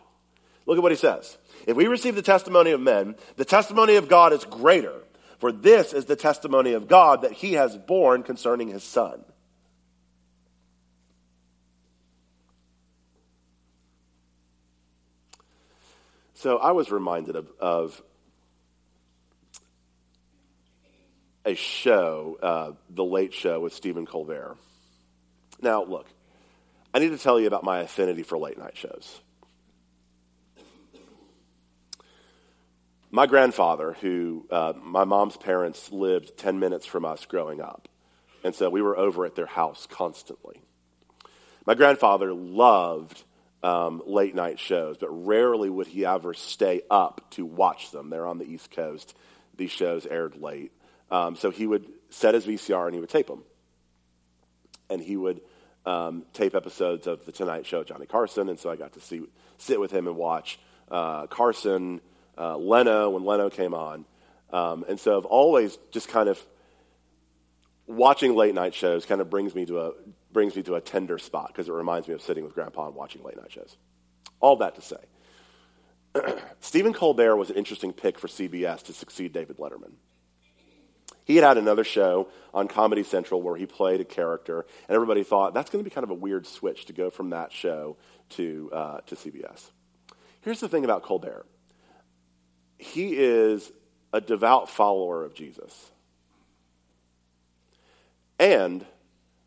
Look 0.65 0.77
at 0.77 0.83
what 0.83 0.91
he 0.91 0.97
says. 0.97 1.38
If 1.67 1.77
we 1.77 1.86
receive 1.86 2.15
the 2.15 2.23
testimony 2.23 2.71
of 2.71 2.81
men 2.81 3.15
the 3.36 3.45
testimony 3.45 3.97
of 3.97 4.10
god 4.10 4.33
is 4.33 4.43
greater 4.45 5.03
for 5.39 5.52
this 5.52 5.93
is 5.93 6.06
the 6.06 6.15
testimony 6.15 6.73
of 6.73 6.88
God 6.88 7.21
that 7.21 7.32
he 7.32 7.54
has 7.54 7.78
borne 7.78 8.23
concerning 8.23 8.69
his 8.69 8.84
son. 8.84 9.23
So 16.36 16.58
I 16.58 16.71
was 16.71 16.91
reminded 16.91 17.36
of, 17.36 17.47
of 17.60 18.02
a 21.45 21.56
show, 21.56 22.38
uh, 22.41 22.71
The 22.89 23.04
Late 23.04 23.34
Show 23.34 23.60
with 23.60 23.73
Stephen 23.73 24.06
Colbert. 24.06 24.56
Now, 25.62 25.84
look, 25.84 26.06
I 26.93 27.00
need 27.00 27.10
to 27.10 27.17
tell 27.17 27.39
you 27.39 27.47
about 27.47 27.63
my 27.63 27.80
affinity 27.80 28.23
for 28.23 28.38
late 28.38 28.58
night 28.58 28.78
shows. 28.78 29.19
My 33.10 33.26
grandfather, 33.26 33.93
who 34.02 34.46
uh, 34.52 34.74
my 34.82 35.06
mom's 35.06 35.38
parents 35.38 35.91
lived 35.91 36.38
10 36.38 36.60
minutes 36.60 36.86
from 36.86 37.06
us 37.06 37.26
growing 37.26 37.62
up. 37.62 37.88
And 38.43 38.54
so 38.54 38.70
we 38.70 38.82
were 38.82 38.98
over 38.98 39.26
at 39.26 39.36
their 39.36 39.46
house 39.46 39.88
constantly. 39.89 40.62
My 41.65 41.74
grandfather 41.74 42.34
loved 42.34 43.24
um, 43.63 44.02
late 44.06 44.36
night 44.36 44.60
shows, 44.60 44.98
but 44.98 45.10
rarely 45.10 45.70
would 45.70 45.88
he 45.88 46.06
ever 46.06 46.34
stay 46.34 46.82
up 46.89 47.26
to 47.32 47.46
watch 47.46 47.91
them. 47.91 48.10
They're 48.10 48.28
on 48.28 48.38
the 48.38 48.46
East 48.46 48.72
Coast. 48.72 49.15
These 49.56 49.72
shows 49.72 50.06
aired 50.06 50.36
late. 50.41 50.72
Um, 51.10 51.36
so 51.36 51.50
he 51.50 51.65
would 51.65 51.86
set 52.10 52.34
his 52.34 52.46
VCR 52.46 52.86
and 52.86 52.93
he 52.93 53.00
would 53.00 53.10
tape 53.10 53.28
them. 53.28 53.43
And 54.89 55.02
he 55.02 55.17
would 55.17 55.41
um, 55.86 56.26
tape 56.34 56.56
episodes 56.56 57.08
of 57.08 57.26
The 57.26 57.32
Tonight 57.32 57.65
Show, 57.65 57.84
Johnny 57.84 58.06
Carson. 58.06 58.50
And 58.50 58.60
so 58.60 58.70
I 58.70 58.76
got 58.76 58.93
to 58.93 59.02
see, 59.02 59.24
sit 59.58 59.80
with 59.80 59.91
him 59.91 60.08
and 60.08 60.15
watch 60.15 60.60
uh, 60.89 61.28
Carson 61.28 62.02
uh, 62.38 62.58
Leno 62.58 63.10
when 63.10 63.23
Leno 63.23 63.50
came 63.50 63.73
on. 63.73 64.06
Um, 64.52 64.86
and 64.88 65.00
so 65.00 65.17
I've 65.17 65.26
always 65.26 65.78
just 65.91 66.08
kind 66.08 66.30
of 66.30 66.39
watching 67.86 68.36
late 68.36 68.54
night 68.54 68.73
shows 68.73 69.06
kind 69.06 69.21
of 69.21 69.30
brings 69.30 69.56
me 69.56 69.65
to 69.65 69.80
a 69.80 69.91
brings 70.32 70.56
me 70.56 70.63
to 70.63 70.76
a 70.76 70.82
tender 70.82 71.17
spot 71.17 71.47
because 71.47 71.67
it 71.67 71.73
reminds 71.73 72.08
me 72.08 72.13
of 72.13 72.21
sitting 72.21 72.43
with 72.43 72.54
grandpa 72.54 72.88
and 72.88 72.95
watching 72.95 73.23
late 73.23 73.38
night 73.38 73.52
shows. 73.52 73.76
All 74.39 74.58
that 74.58 74.76
to 74.76 74.82
say, 74.82 74.97
Stephen 76.60 76.93
Colbert 76.93 77.36
was 77.36 77.50
an 77.50 77.56
interesting 77.56 77.93
pick 77.93 78.19
for 78.19 78.28
CBS 78.28 78.84
to 78.84 78.93
succeed 78.93 79.34
David 79.34 79.58
Letterman. 79.58 79.93
He 81.26 81.36
had 81.36 81.43
had 81.43 81.58
another 81.58 81.84
show 81.84 82.30
on 82.54 82.69
Comedy 82.69 83.04
Central 83.04 83.41
where 83.41 83.58
he 83.58 83.65
played 83.65 84.00
a 84.00 84.06
character, 84.06 84.65
and 84.88 84.95
everybody 84.95 85.23
thought 85.23 85.54
that's 85.54 85.69
going 85.69 85.84
to 85.84 85.89
be 85.89 85.93
kind 85.93 86.06
of 86.06 86.10
a 86.10 86.13
weird 86.13 86.47
switch 86.47 86.86
to 86.86 86.93
go 86.93 87.10
from 87.10 87.32
that 87.32 87.52
show 87.52 87.97
to, 88.30 88.69
uh, 88.71 88.97
to 89.08 89.15
CBS. 89.15 89.71
Here's 90.41 90.62
the 90.62 90.69
thing 90.69 90.86
about 90.86 91.04
Colbert 91.04 91.45
he 92.78 93.16
is 93.18 93.72
a 94.13 94.22
devout 94.22 94.70
follower 94.70 95.26
of 95.26 95.34
Jesus 95.34 95.92
and 98.40 98.86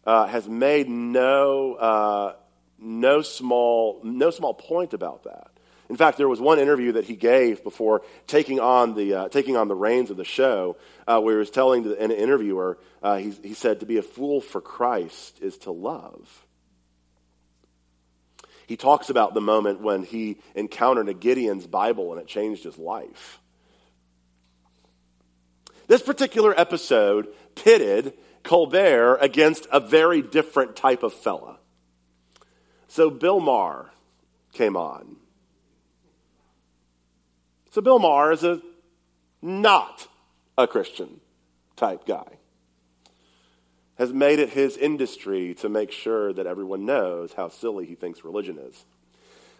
uh, 0.04 0.26
has 0.26 0.48
made 0.48 0.88
no, 0.88 1.74
uh, 1.74 2.34
no, 2.78 3.22
small, 3.22 4.00
no 4.02 4.30
small 4.30 4.54
point 4.54 4.94
about 4.94 5.24
that. 5.24 5.50
In 5.88 5.96
fact, 5.96 6.18
there 6.18 6.28
was 6.28 6.40
one 6.40 6.60
interview 6.60 6.92
that 6.92 7.04
he 7.04 7.16
gave 7.16 7.64
before 7.64 8.02
taking 8.28 8.60
on 8.60 8.94
the, 8.94 9.14
uh, 9.14 9.28
taking 9.28 9.56
on 9.56 9.66
the 9.66 9.74
reins 9.74 10.10
of 10.10 10.16
the 10.16 10.24
show 10.24 10.76
uh, 11.06 11.20
where 11.20 11.34
he 11.34 11.38
was 11.38 11.50
telling 11.50 11.84
an 11.84 12.12
interviewer, 12.12 12.78
uh, 13.02 13.16
he, 13.16 13.30
he 13.42 13.54
said, 13.54 13.80
To 13.80 13.86
be 13.86 13.96
a 13.96 14.02
fool 14.02 14.40
for 14.40 14.60
Christ 14.60 15.40
is 15.42 15.58
to 15.58 15.72
love. 15.72 16.46
He 18.70 18.76
talks 18.76 19.10
about 19.10 19.34
the 19.34 19.40
moment 19.40 19.80
when 19.80 20.04
he 20.04 20.38
encountered 20.54 21.08
a 21.08 21.12
Gideon's 21.12 21.66
Bible 21.66 22.12
and 22.12 22.20
it 22.20 22.28
changed 22.28 22.62
his 22.62 22.78
life. 22.78 23.40
This 25.88 26.02
particular 26.02 26.54
episode 26.56 27.26
pitted 27.56 28.12
Colbert 28.44 29.16
against 29.22 29.66
a 29.72 29.80
very 29.80 30.22
different 30.22 30.76
type 30.76 31.02
of 31.02 31.12
fella. 31.12 31.58
So 32.86 33.10
Bill 33.10 33.40
Maher 33.40 33.90
came 34.52 34.76
on. 34.76 35.16
So 37.72 37.80
Bill 37.80 37.98
Maher 37.98 38.30
is 38.30 38.44
a 38.44 38.62
not 39.42 40.06
a 40.56 40.68
Christian 40.68 41.20
type 41.74 42.06
guy 42.06 42.36
has 44.00 44.14
made 44.14 44.38
it 44.38 44.48
his 44.48 44.78
industry 44.78 45.52
to 45.52 45.68
make 45.68 45.92
sure 45.92 46.32
that 46.32 46.46
everyone 46.46 46.86
knows 46.86 47.34
how 47.34 47.50
silly 47.50 47.84
he 47.84 47.94
thinks 47.94 48.24
religion 48.24 48.58
is. 48.58 48.84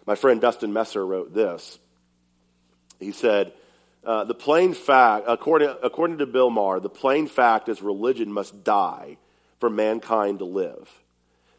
My 0.07 0.15
friend 0.15 0.41
Dustin 0.41 0.73
Messer 0.73 1.05
wrote 1.05 1.31
this. 1.31 1.77
He 2.99 3.11
said, 3.11 3.53
uh, 4.03 4.23
The 4.23 4.33
plain 4.33 4.73
fact, 4.73 5.25
according, 5.27 5.75
according 5.83 6.17
to 6.17 6.25
Bill 6.25 6.49
Maher, 6.49 6.79
the 6.79 6.89
plain 6.89 7.27
fact 7.27 7.69
is 7.69 7.83
religion 7.83 8.33
must 8.33 8.63
die 8.63 9.17
for 9.59 9.69
mankind 9.69 10.39
to 10.39 10.45
live. 10.45 10.89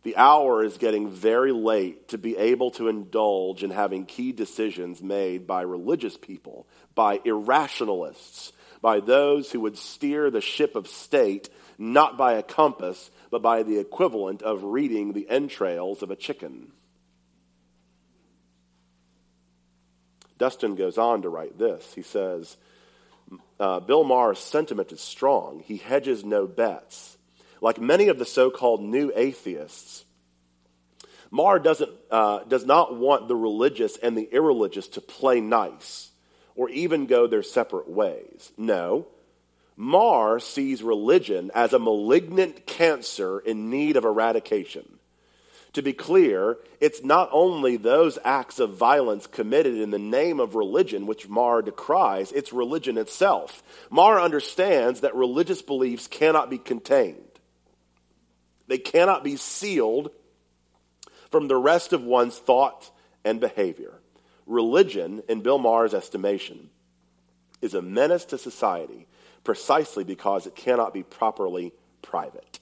The 0.02 0.16
hour 0.16 0.64
is 0.64 0.76
getting 0.76 1.08
very 1.08 1.52
late 1.52 2.08
to 2.08 2.18
be 2.18 2.36
able 2.36 2.72
to 2.72 2.88
indulge 2.88 3.62
in 3.62 3.70
having 3.70 4.06
key 4.06 4.32
decisions 4.32 5.00
made 5.00 5.46
by 5.46 5.62
religious 5.62 6.16
people, 6.16 6.66
by 6.96 7.20
irrationalists, 7.24 8.52
by 8.82 9.00
those 9.00 9.50
who 9.50 9.60
would 9.60 9.78
steer 9.78 10.30
the 10.30 10.40
ship 10.40 10.74
of 10.76 10.88
state 10.88 11.48
not 11.78 12.18
by 12.18 12.34
a 12.34 12.42
compass, 12.42 13.10
but 13.30 13.40
by 13.40 13.62
the 13.62 13.78
equivalent 13.78 14.42
of 14.42 14.62
reading 14.62 15.12
the 15.12 15.28
entrails 15.30 16.02
of 16.02 16.10
a 16.10 16.16
chicken. 16.16 16.70
Dustin 20.38 20.74
goes 20.74 20.98
on 20.98 21.22
to 21.22 21.28
write 21.28 21.58
this. 21.58 21.92
He 21.94 22.02
says, 22.02 22.56
uh, 23.58 23.80
Bill 23.80 24.04
Maher's 24.04 24.38
sentiment 24.38 24.92
is 24.92 25.00
strong. 25.00 25.62
He 25.64 25.76
hedges 25.76 26.24
no 26.24 26.46
bets. 26.46 27.16
Like 27.60 27.80
many 27.80 28.08
of 28.08 28.18
the 28.18 28.24
so 28.24 28.50
called 28.50 28.82
new 28.82 29.12
atheists, 29.14 30.04
Maher 31.30 31.58
doesn't, 31.58 31.90
uh, 32.10 32.40
does 32.44 32.66
not 32.66 32.96
want 32.96 33.28
the 33.28 33.36
religious 33.36 33.96
and 33.96 34.18
the 34.18 34.28
irreligious 34.32 34.88
to 34.88 35.00
play 35.00 35.40
nice 35.40 36.12
or 36.54 36.68
even 36.70 37.06
go 37.06 37.26
their 37.26 37.42
separate 37.42 37.88
ways. 37.88 38.52
No, 38.56 39.06
Maher 39.76 40.38
sees 40.38 40.82
religion 40.82 41.50
as 41.54 41.72
a 41.72 41.78
malignant 41.78 42.66
cancer 42.66 43.38
in 43.38 43.70
need 43.70 43.96
of 43.96 44.04
eradication. 44.04 44.98
To 45.74 45.82
be 45.82 45.94
clear, 45.94 46.58
it's 46.80 47.02
not 47.02 47.30
only 47.32 47.78
those 47.78 48.18
acts 48.24 48.58
of 48.58 48.76
violence 48.76 49.26
committed 49.26 49.78
in 49.78 49.90
the 49.90 49.98
name 49.98 50.38
of 50.38 50.54
religion 50.54 51.06
which 51.06 51.28
Maher 51.28 51.62
decries, 51.62 52.30
it's 52.30 52.52
religion 52.52 52.98
itself. 52.98 53.62
Maher 53.88 54.20
understands 54.20 55.00
that 55.00 55.14
religious 55.14 55.62
beliefs 55.62 56.06
cannot 56.08 56.50
be 56.50 56.58
contained, 56.58 57.16
they 58.68 58.78
cannot 58.78 59.24
be 59.24 59.36
sealed 59.36 60.10
from 61.30 61.48
the 61.48 61.56
rest 61.56 61.94
of 61.94 62.04
one's 62.04 62.38
thought 62.38 62.90
and 63.24 63.40
behavior. 63.40 64.01
Religion, 64.52 65.22
in 65.28 65.40
Bill 65.40 65.58
Maher's 65.58 65.94
estimation, 65.94 66.68
is 67.62 67.72
a 67.72 67.80
menace 67.80 68.26
to 68.26 68.38
society 68.38 69.06
precisely 69.44 70.04
because 70.04 70.46
it 70.46 70.54
cannot 70.54 70.92
be 70.92 71.02
properly 71.02 71.72
private. 72.02 72.60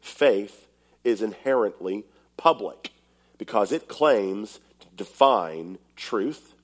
Faith 0.00 0.66
is 1.04 1.22
inherently 1.22 2.04
public 2.36 2.90
because 3.38 3.70
it 3.70 3.86
claims 3.86 4.58
to 4.80 4.86
define 4.96 5.78
truth, 5.94 6.54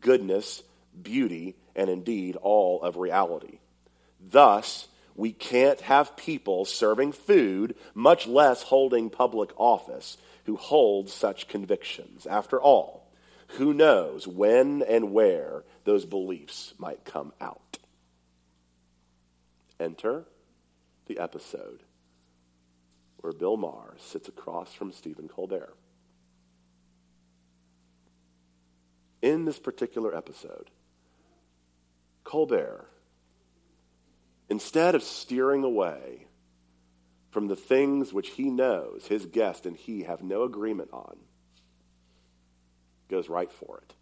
goodness, 0.00 0.62
beauty, 1.02 1.56
and 1.76 1.90
indeed 1.90 2.36
all 2.36 2.80
of 2.82 2.96
reality. 2.96 3.58
Thus, 4.18 4.88
we 5.14 5.32
can't 5.32 5.80
have 5.82 6.16
people 6.16 6.64
serving 6.64 7.12
food, 7.12 7.74
much 7.94 8.26
less 8.26 8.62
holding 8.62 9.10
public 9.10 9.50
office, 9.58 10.16
who 10.46 10.56
hold 10.56 11.10
such 11.10 11.48
convictions. 11.48 12.26
After 12.26 12.60
all, 12.60 12.99
who 13.56 13.74
knows 13.74 14.26
when 14.26 14.82
and 14.82 15.12
where 15.12 15.64
those 15.84 16.04
beliefs 16.04 16.74
might 16.78 17.04
come 17.04 17.32
out? 17.40 17.78
Enter 19.78 20.24
the 21.06 21.18
episode 21.18 21.82
where 23.18 23.32
Bill 23.32 23.56
Maher 23.56 23.94
sits 23.98 24.28
across 24.28 24.72
from 24.72 24.92
Stephen 24.92 25.28
Colbert. 25.28 25.74
In 29.22 29.44
this 29.44 29.58
particular 29.58 30.16
episode, 30.16 30.70
Colbert, 32.24 32.86
instead 34.48 34.94
of 34.94 35.02
steering 35.02 35.64
away 35.64 36.26
from 37.30 37.48
the 37.48 37.56
things 37.56 38.12
which 38.12 38.30
he 38.30 38.50
knows 38.50 39.06
his 39.06 39.26
guest 39.26 39.66
and 39.66 39.76
he 39.76 40.04
have 40.04 40.22
no 40.22 40.42
agreement 40.44 40.90
on, 40.92 41.16
goes 43.10 43.28
right 43.28 43.50
for 43.52 43.78
it. 43.78 43.94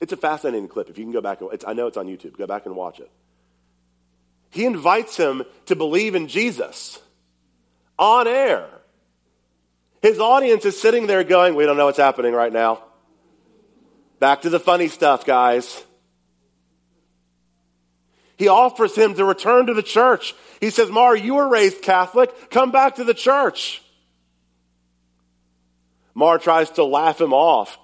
It's 0.00 0.12
a 0.12 0.16
fascinating 0.16 0.68
clip. 0.68 0.90
If 0.90 0.98
you 0.98 1.04
can 1.04 1.12
go 1.12 1.20
back, 1.20 1.40
I 1.66 1.74
know 1.74 1.86
it's 1.86 1.96
on 1.96 2.06
YouTube. 2.06 2.36
Go 2.36 2.46
back 2.46 2.66
and 2.66 2.74
watch 2.74 2.98
it. 2.98 3.10
He 4.50 4.64
invites 4.64 5.16
him 5.16 5.44
to 5.66 5.76
believe 5.76 6.14
in 6.14 6.28
Jesus 6.28 6.98
on 7.98 8.26
air. 8.26 8.66
His 10.02 10.18
audience 10.18 10.64
is 10.64 10.80
sitting 10.80 11.06
there 11.06 11.22
going, 11.24 11.54
We 11.54 11.64
don't 11.64 11.76
know 11.76 11.86
what's 11.86 11.98
happening 11.98 12.34
right 12.34 12.52
now. 12.52 12.82
Back 14.18 14.42
to 14.42 14.50
the 14.50 14.60
funny 14.60 14.88
stuff, 14.88 15.24
guys. 15.24 15.82
He 18.36 18.48
offers 18.48 18.96
him 18.96 19.14
to 19.14 19.24
return 19.24 19.66
to 19.66 19.74
the 19.74 19.82
church. 19.82 20.34
He 20.60 20.70
says, 20.70 20.90
Maher, 20.90 21.14
you 21.16 21.34
were 21.34 21.48
raised 21.48 21.82
Catholic. 21.82 22.50
Come 22.50 22.72
back 22.72 22.96
to 22.96 23.04
the 23.04 23.14
church. 23.14 23.82
Maher 26.14 26.38
tries 26.38 26.70
to 26.72 26.84
laugh 26.84 27.20
him 27.20 27.32
off. 27.32 27.78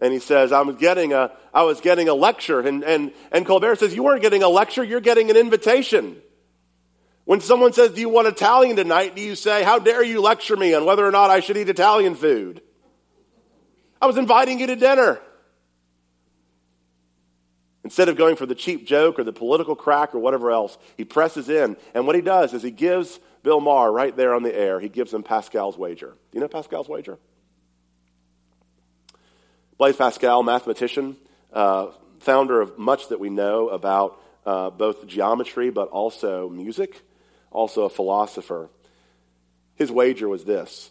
And 0.00 0.12
he 0.12 0.18
says, 0.18 0.50
I 0.50 0.62
was 0.62 0.76
getting 0.76 1.12
a, 1.12 1.32
I 1.52 1.64
was 1.64 1.80
getting 1.80 2.08
a 2.08 2.14
lecture. 2.14 2.60
And, 2.60 2.82
and, 2.82 3.12
and 3.30 3.44
Colbert 3.44 3.76
says, 3.76 3.94
You 3.94 4.02
weren't 4.02 4.22
getting 4.22 4.42
a 4.42 4.48
lecture, 4.48 4.82
you're 4.82 5.00
getting 5.00 5.30
an 5.30 5.36
invitation. 5.36 6.16
When 7.24 7.40
someone 7.40 7.72
says, 7.74 7.92
Do 7.92 8.00
you 8.00 8.08
want 8.08 8.26
Italian 8.26 8.76
tonight? 8.76 9.14
Do 9.14 9.22
you 9.22 9.34
say, 9.34 9.62
How 9.62 9.78
dare 9.78 10.02
you 10.02 10.22
lecture 10.22 10.56
me 10.56 10.74
on 10.74 10.86
whether 10.86 11.06
or 11.06 11.10
not 11.10 11.30
I 11.30 11.40
should 11.40 11.58
eat 11.58 11.68
Italian 11.68 12.14
food? 12.14 12.62
I 14.00 14.06
was 14.06 14.16
inviting 14.16 14.58
you 14.58 14.66
to 14.68 14.76
dinner. 14.76 15.20
Instead 17.84 18.08
of 18.08 18.16
going 18.16 18.36
for 18.36 18.46
the 18.46 18.54
cheap 18.54 18.86
joke 18.86 19.18
or 19.18 19.24
the 19.24 19.32
political 19.32 19.74
crack 19.74 20.14
or 20.14 20.18
whatever 20.18 20.50
else, 20.50 20.78
he 20.96 21.04
presses 21.04 21.48
in. 21.48 21.76
And 21.92 22.06
what 22.06 22.14
he 22.14 22.22
does 22.22 22.54
is 22.54 22.62
he 22.62 22.70
gives 22.70 23.18
Bill 23.42 23.60
Maher 23.60 23.90
right 23.90 24.14
there 24.14 24.34
on 24.34 24.42
the 24.42 24.54
air, 24.54 24.80
he 24.80 24.88
gives 24.88 25.14
him 25.14 25.22
Pascal's 25.22 25.76
wager. 25.76 26.08
Do 26.08 26.14
you 26.32 26.40
know 26.40 26.48
Pascal's 26.48 26.88
wager? 26.88 27.18
Blaise 29.78 29.96
Pascal, 29.96 30.42
mathematician, 30.42 31.16
uh, 31.54 31.86
founder 32.18 32.60
of 32.60 32.78
much 32.78 33.08
that 33.08 33.18
we 33.18 33.30
know 33.30 33.70
about 33.70 34.20
uh, 34.44 34.68
both 34.68 35.06
geometry 35.06 35.70
but 35.70 35.88
also 35.88 36.50
music, 36.50 37.00
also 37.50 37.84
a 37.84 37.88
philosopher. 37.88 38.68
His 39.76 39.90
wager 39.90 40.28
was 40.28 40.44
this 40.44 40.90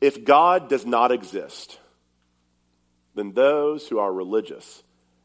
If 0.00 0.24
God 0.24 0.68
does 0.68 0.84
not 0.84 1.12
exist, 1.12 1.78
then 3.14 3.32
those 3.32 3.86
who 3.86 4.00
are 4.00 4.12
religious 4.12 4.82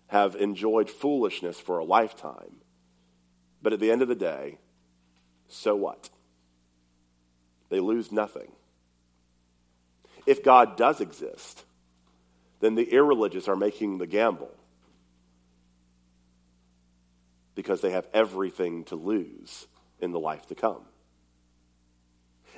have 0.07 0.35
enjoyed 0.35 0.89
foolishness 0.89 1.59
for 1.59 1.79
a 1.79 1.83
lifetime. 1.83 2.55
But 3.61 3.73
at 3.73 3.79
the 3.79 3.91
end 3.91 4.01
of 4.01 4.07
the 4.07 4.15
day, 4.15 4.57
so 5.47 5.75
what? 5.75 6.09
They 7.69 7.79
lose 7.79 8.11
nothing. 8.11 8.51
If 10.25 10.43
God 10.43 10.77
does 10.77 11.01
exist, 11.01 11.63
then 12.59 12.75
the 12.75 12.83
irreligious 12.83 13.47
are 13.47 13.55
making 13.55 13.97
the 13.97 14.07
gamble 14.07 14.51
because 17.55 17.81
they 17.81 17.91
have 17.91 18.07
everything 18.13 18.85
to 18.85 18.95
lose 18.95 19.67
in 19.99 20.11
the 20.11 20.19
life 20.19 20.45
to 20.47 20.55
come. 20.55 20.81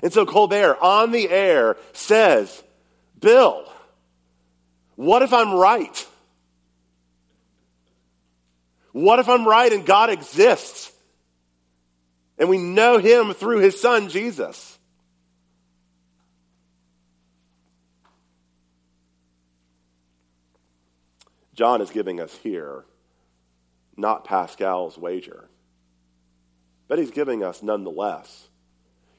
And 0.03 0.11
so 0.11 0.25
Colbert 0.25 0.77
on 0.81 1.11
the 1.11 1.29
air 1.29 1.77
says, 1.93 2.63
Bill, 3.19 3.71
what 4.95 5.21
if 5.21 5.33
I'm 5.33 5.53
right? 5.53 6.07
What 8.91 9.19
if 9.19 9.30
I'm 9.30 9.47
right 9.47 9.71
and 9.71 9.86
God 9.86 10.10
exists? 10.10 10.91
And 12.38 12.49
we 12.49 12.58
know 12.58 12.97
him 12.97 13.34
through 13.34 13.60
his 13.60 13.80
son, 13.80 14.10
Jesus. 14.10 14.77
John 21.54 21.82
is 21.82 21.91
giving 21.91 22.19
us 22.19 22.36
here 22.38 22.86
not 23.95 24.25
Pascal's 24.25 24.97
wager, 24.97 25.47
but 26.88 26.97
he's 26.97 27.12
giving 27.12 27.43
us 27.43 27.62
nonetheless. 27.62 28.47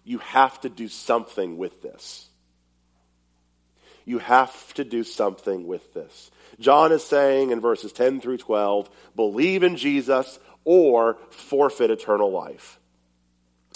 You 0.04 0.18
have 0.18 0.60
to 0.62 0.68
do 0.68 0.88
something 0.88 1.56
with 1.56 1.82
this. 1.82 2.28
You 4.04 4.18
have 4.18 4.74
to 4.74 4.84
do 4.84 5.04
something 5.04 5.66
with 5.66 5.94
this. 5.94 6.30
John 6.60 6.92
is 6.92 7.04
saying 7.04 7.50
in 7.50 7.60
verses 7.60 7.92
10 7.92 8.20
through 8.20 8.38
12 8.38 8.90
believe 9.16 9.62
in 9.62 9.76
Jesus 9.76 10.38
or 10.64 11.18
forfeit 11.30 11.90
eternal 11.90 12.30
life. 12.30 12.78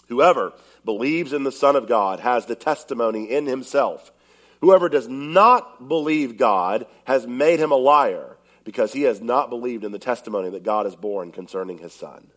Whoever 0.09 0.53
believes 0.85 1.33
in 1.33 1.43
the 1.43 1.53
Son 1.53 1.77
of 1.77 1.89
God 1.89 2.21
has 2.21 2.47
the 2.47 2.55
testimony 2.55 3.31
in 3.31 3.47
himself. 3.47 4.13
Whoever 4.61 4.89
does 4.89 5.09
not 5.09 5.89
believe 5.89 6.37
God 6.37 6.87
has 7.05 7.27
made 7.27 7.59
him 7.59 7.73
a 7.73 7.77
liar 7.77 8.37
because 8.65 8.93
he 8.93 9.03
has 9.03 9.21
not 9.21 9.51
believed 9.51 9.85
in 9.85 9.93
the 9.93 9.99
testimony 9.99 10.51
that 10.51 10.63
God 10.63 10.87
has 10.87 10.97
borne 10.97 11.33
concerning 11.33 11.79
his 11.79 11.93
Son. 11.93 12.29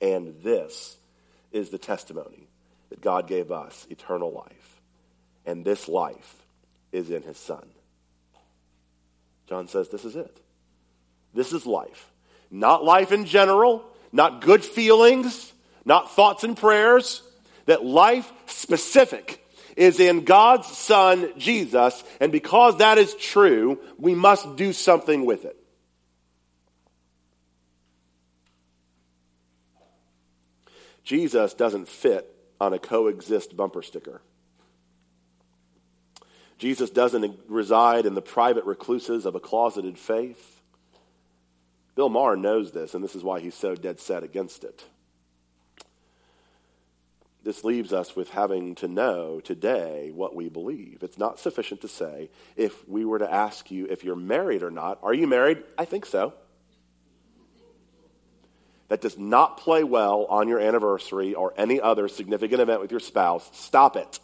And 0.00 0.42
this 0.42 0.96
is 1.52 1.70
the 1.70 1.78
testimony 1.78 2.48
that 2.90 3.00
God 3.00 3.26
gave 3.26 3.50
us 3.50 3.86
eternal 3.90 4.32
life. 4.32 4.59
And 5.50 5.64
this 5.64 5.88
life 5.88 6.36
is 6.92 7.10
in 7.10 7.24
his 7.24 7.36
Son. 7.36 7.66
John 9.48 9.66
says 9.66 9.88
this 9.88 10.04
is 10.04 10.14
it. 10.14 10.40
This 11.34 11.52
is 11.52 11.66
life. 11.66 12.08
Not 12.52 12.84
life 12.84 13.10
in 13.10 13.24
general, 13.24 13.84
not 14.12 14.42
good 14.42 14.64
feelings, 14.64 15.52
not 15.84 16.14
thoughts 16.14 16.44
and 16.44 16.56
prayers, 16.56 17.24
that 17.66 17.84
life 17.84 18.32
specific 18.46 19.44
is 19.76 19.98
in 19.98 20.22
God's 20.22 20.68
Son, 20.68 21.32
Jesus, 21.36 22.04
and 22.20 22.30
because 22.30 22.78
that 22.78 22.96
is 22.98 23.12
true, 23.16 23.80
we 23.98 24.14
must 24.14 24.54
do 24.54 24.72
something 24.72 25.26
with 25.26 25.44
it. 25.44 25.56
Jesus 31.02 31.54
doesn't 31.54 31.88
fit 31.88 32.32
on 32.60 32.72
a 32.72 32.78
coexist 32.78 33.56
bumper 33.56 33.82
sticker. 33.82 34.22
Jesus 36.60 36.90
doesn't 36.90 37.36
reside 37.48 38.06
in 38.06 38.14
the 38.14 38.22
private 38.22 38.64
recluses 38.64 39.26
of 39.26 39.34
a 39.34 39.40
closeted 39.40 39.98
faith. 39.98 40.60
Bill 41.96 42.08
Maher 42.08 42.36
knows 42.36 42.70
this, 42.70 42.94
and 42.94 43.02
this 43.02 43.16
is 43.16 43.24
why 43.24 43.40
he's 43.40 43.56
so 43.56 43.74
dead 43.74 43.98
set 43.98 44.22
against 44.22 44.62
it 44.62 44.84
this 47.42 47.64
leaves 47.64 47.92
us 47.92 48.14
with 48.14 48.30
having 48.30 48.74
to 48.76 48.88
know 48.88 49.40
today 49.40 50.10
what 50.14 50.36
we 50.36 50.48
believe. 50.48 50.98
It's 51.02 51.18
not 51.18 51.38
sufficient 51.38 51.80
to 51.82 51.88
say, 51.88 52.28
if 52.56 52.86
we 52.88 53.04
were 53.04 53.18
to 53.18 53.32
ask 53.32 53.70
you 53.70 53.86
if 53.86 54.04
you're 54.04 54.16
married 54.16 54.62
or 54.62 54.70
not, 54.70 54.98
are 55.02 55.14
you 55.14 55.26
married? 55.26 55.62
I 55.78 55.84
think 55.84 56.04
so. 56.04 56.34
That 58.88 59.00
does 59.00 59.16
not 59.16 59.58
play 59.58 59.84
well 59.84 60.26
on 60.26 60.48
your 60.48 60.58
anniversary 60.58 61.34
or 61.34 61.54
any 61.56 61.80
other 61.80 62.08
significant 62.08 62.60
event 62.60 62.80
with 62.80 62.90
your 62.90 63.00
spouse. 63.00 63.48
Stop 63.52 63.96
it. 63.96 64.18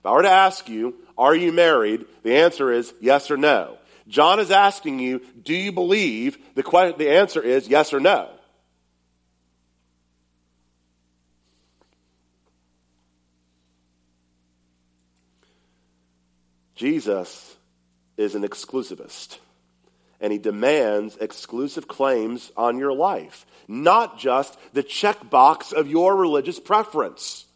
If 0.00 0.06
I 0.06 0.12
were 0.12 0.22
to 0.22 0.30
ask 0.30 0.68
you, 0.68 0.94
are 1.18 1.34
you 1.34 1.52
married? 1.52 2.06
The 2.22 2.36
answer 2.36 2.72
is 2.72 2.92
yes 3.00 3.30
or 3.30 3.36
no. 3.36 3.76
John 4.08 4.40
is 4.40 4.50
asking 4.50 4.98
you, 4.98 5.20
do 5.44 5.54
you 5.54 5.72
believe? 5.72 6.38
The, 6.54 6.62
que- 6.62 6.94
the 6.96 7.10
answer 7.10 7.42
is 7.42 7.68
yes 7.68 7.92
or 7.92 8.00
no. 8.00 8.28
Jesus 16.74 17.56
is 18.16 18.34
an 18.34 18.42
exclusivist. 18.42 19.38
and 20.22 20.32
he 20.32 20.38
demands 20.38 21.16
exclusive 21.16 21.88
claims 21.88 22.52
on 22.54 22.78
your 22.78 22.92
life, 22.92 23.46
not 23.66 24.18
just 24.18 24.54
the 24.74 24.82
checkbox 24.82 25.72
of 25.72 25.88
your 25.88 26.14
religious 26.14 26.60
preference. 26.60 27.46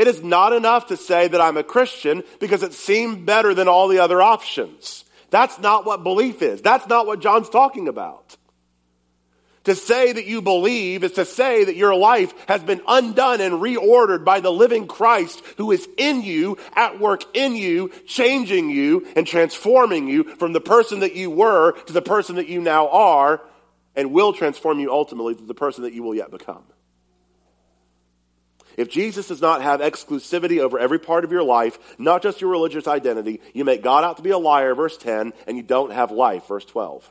It 0.00 0.08
is 0.08 0.22
not 0.22 0.54
enough 0.54 0.86
to 0.86 0.96
say 0.96 1.28
that 1.28 1.42
I'm 1.42 1.58
a 1.58 1.62
Christian 1.62 2.22
because 2.38 2.62
it 2.62 2.72
seemed 2.72 3.26
better 3.26 3.52
than 3.52 3.68
all 3.68 3.86
the 3.86 3.98
other 3.98 4.22
options. 4.22 5.04
That's 5.28 5.58
not 5.58 5.84
what 5.84 6.02
belief 6.02 6.40
is. 6.40 6.62
That's 6.62 6.86
not 6.86 7.06
what 7.06 7.20
John's 7.20 7.50
talking 7.50 7.86
about. 7.86 8.34
To 9.64 9.74
say 9.74 10.10
that 10.10 10.24
you 10.24 10.40
believe 10.40 11.04
is 11.04 11.12
to 11.12 11.26
say 11.26 11.64
that 11.64 11.76
your 11.76 11.94
life 11.94 12.32
has 12.48 12.62
been 12.62 12.80
undone 12.88 13.42
and 13.42 13.56
reordered 13.56 14.24
by 14.24 14.40
the 14.40 14.50
living 14.50 14.86
Christ 14.86 15.42
who 15.58 15.70
is 15.70 15.86
in 15.98 16.22
you, 16.22 16.56
at 16.74 16.98
work 16.98 17.36
in 17.36 17.54
you, 17.54 17.90
changing 18.06 18.70
you 18.70 19.06
and 19.16 19.26
transforming 19.26 20.08
you 20.08 20.24
from 20.24 20.54
the 20.54 20.62
person 20.62 21.00
that 21.00 21.14
you 21.14 21.30
were 21.30 21.72
to 21.72 21.92
the 21.92 22.00
person 22.00 22.36
that 22.36 22.48
you 22.48 22.62
now 22.62 22.88
are, 22.88 23.42
and 23.94 24.12
will 24.12 24.32
transform 24.32 24.80
you 24.80 24.90
ultimately 24.90 25.34
to 25.34 25.44
the 25.44 25.52
person 25.52 25.84
that 25.84 25.92
you 25.92 26.02
will 26.02 26.14
yet 26.14 26.30
become. 26.30 26.64
If 28.76 28.88
Jesus 28.90 29.28
does 29.28 29.40
not 29.40 29.62
have 29.62 29.80
exclusivity 29.80 30.60
over 30.60 30.78
every 30.78 30.98
part 30.98 31.24
of 31.24 31.32
your 31.32 31.42
life, 31.42 31.78
not 31.98 32.22
just 32.22 32.40
your 32.40 32.50
religious 32.50 32.86
identity, 32.86 33.40
you 33.54 33.64
make 33.64 33.82
God 33.82 34.04
out 34.04 34.16
to 34.18 34.22
be 34.22 34.30
a 34.30 34.38
liar, 34.38 34.74
verse 34.74 34.96
10, 34.96 35.32
and 35.46 35.56
you 35.56 35.62
don't 35.62 35.92
have 35.92 36.10
life, 36.10 36.46
verse 36.46 36.64
12. 36.64 37.10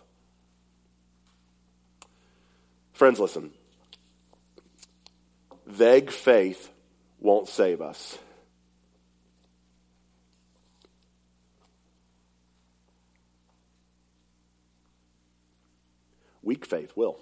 Friends, 2.94 3.20
listen. 3.20 3.52
Vague 5.66 6.12
faith 6.12 6.70
won't 7.20 7.48
save 7.48 7.82
us. 7.82 8.18
Weak 16.42 16.66
faith 16.66 16.92
will. 16.96 17.20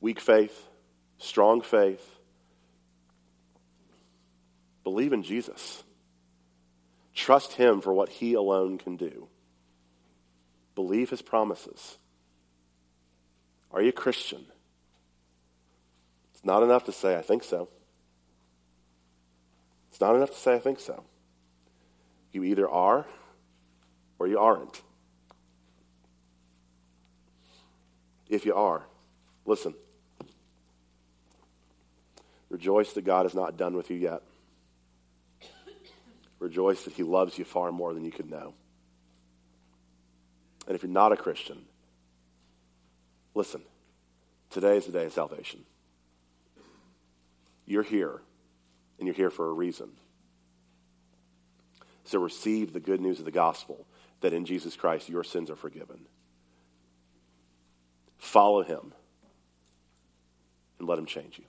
Weak 0.00 0.18
faith, 0.18 0.66
strong 1.20 1.60
faith. 1.60 2.04
Believe 4.82 5.12
in 5.12 5.22
Jesus. 5.22 5.84
Trust 7.14 7.52
Him 7.52 7.80
for 7.80 7.92
what 7.92 8.08
He 8.08 8.34
alone 8.34 8.78
can 8.78 8.96
do. 8.96 9.28
Believe 10.74 11.10
His 11.10 11.22
promises. 11.22 11.98
Are 13.70 13.80
you 13.80 13.90
a 13.90 13.92
Christian? 13.92 14.44
It's 16.34 16.44
not 16.44 16.62
enough 16.62 16.84
to 16.84 16.92
say, 16.92 17.16
I 17.16 17.22
think 17.22 17.44
so. 17.44 17.68
It's 19.90 20.00
not 20.00 20.16
enough 20.16 20.30
to 20.30 20.38
say, 20.38 20.54
I 20.54 20.58
think 20.58 20.80
so. 20.80 21.04
You 22.32 22.44
either 22.44 22.68
are 22.68 23.06
or 24.18 24.26
you 24.26 24.38
aren't. 24.38 24.80
If 28.28 28.46
you 28.46 28.54
are, 28.54 28.82
listen. 29.44 29.74
Rejoice 32.50 32.92
that 32.92 33.04
God 33.04 33.24
is 33.24 33.34
not 33.34 33.56
done 33.56 33.74
with 33.74 33.90
you 33.90 33.96
yet. 33.96 34.22
Rejoice 36.38 36.84
that 36.84 36.94
He 36.94 37.02
loves 37.02 37.38
you 37.38 37.44
far 37.44 37.72
more 37.72 37.94
than 37.94 38.04
you 38.04 38.10
could 38.10 38.30
know. 38.30 38.54
And 40.66 40.76
if 40.76 40.82
you're 40.82 40.92
not 40.92 41.12
a 41.12 41.16
Christian, 41.16 41.64
Listen, 43.34 43.62
today 44.50 44.76
is 44.76 44.86
the 44.86 44.92
day 44.92 45.04
of 45.04 45.12
salvation. 45.12 45.60
You're 47.66 47.82
here, 47.82 48.20
and 48.98 49.06
you're 49.06 49.14
here 49.14 49.30
for 49.30 49.48
a 49.48 49.52
reason. 49.52 49.90
So 52.04 52.18
receive 52.18 52.72
the 52.72 52.80
good 52.80 53.00
news 53.00 53.20
of 53.20 53.24
the 53.24 53.30
gospel 53.30 53.86
that 54.20 54.32
in 54.32 54.44
Jesus 54.44 54.76
Christ 54.76 55.08
your 55.08 55.22
sins 55.22 55.48
are 55.48 55.56
forgiven. 55.56 56.00
Follow 58.18 58.62
him 58.62 58.92
and 60.78 60.88
let 60.88 60.98
him 60.98 61.06
change 61.06 61.38
you. 61.38 61.44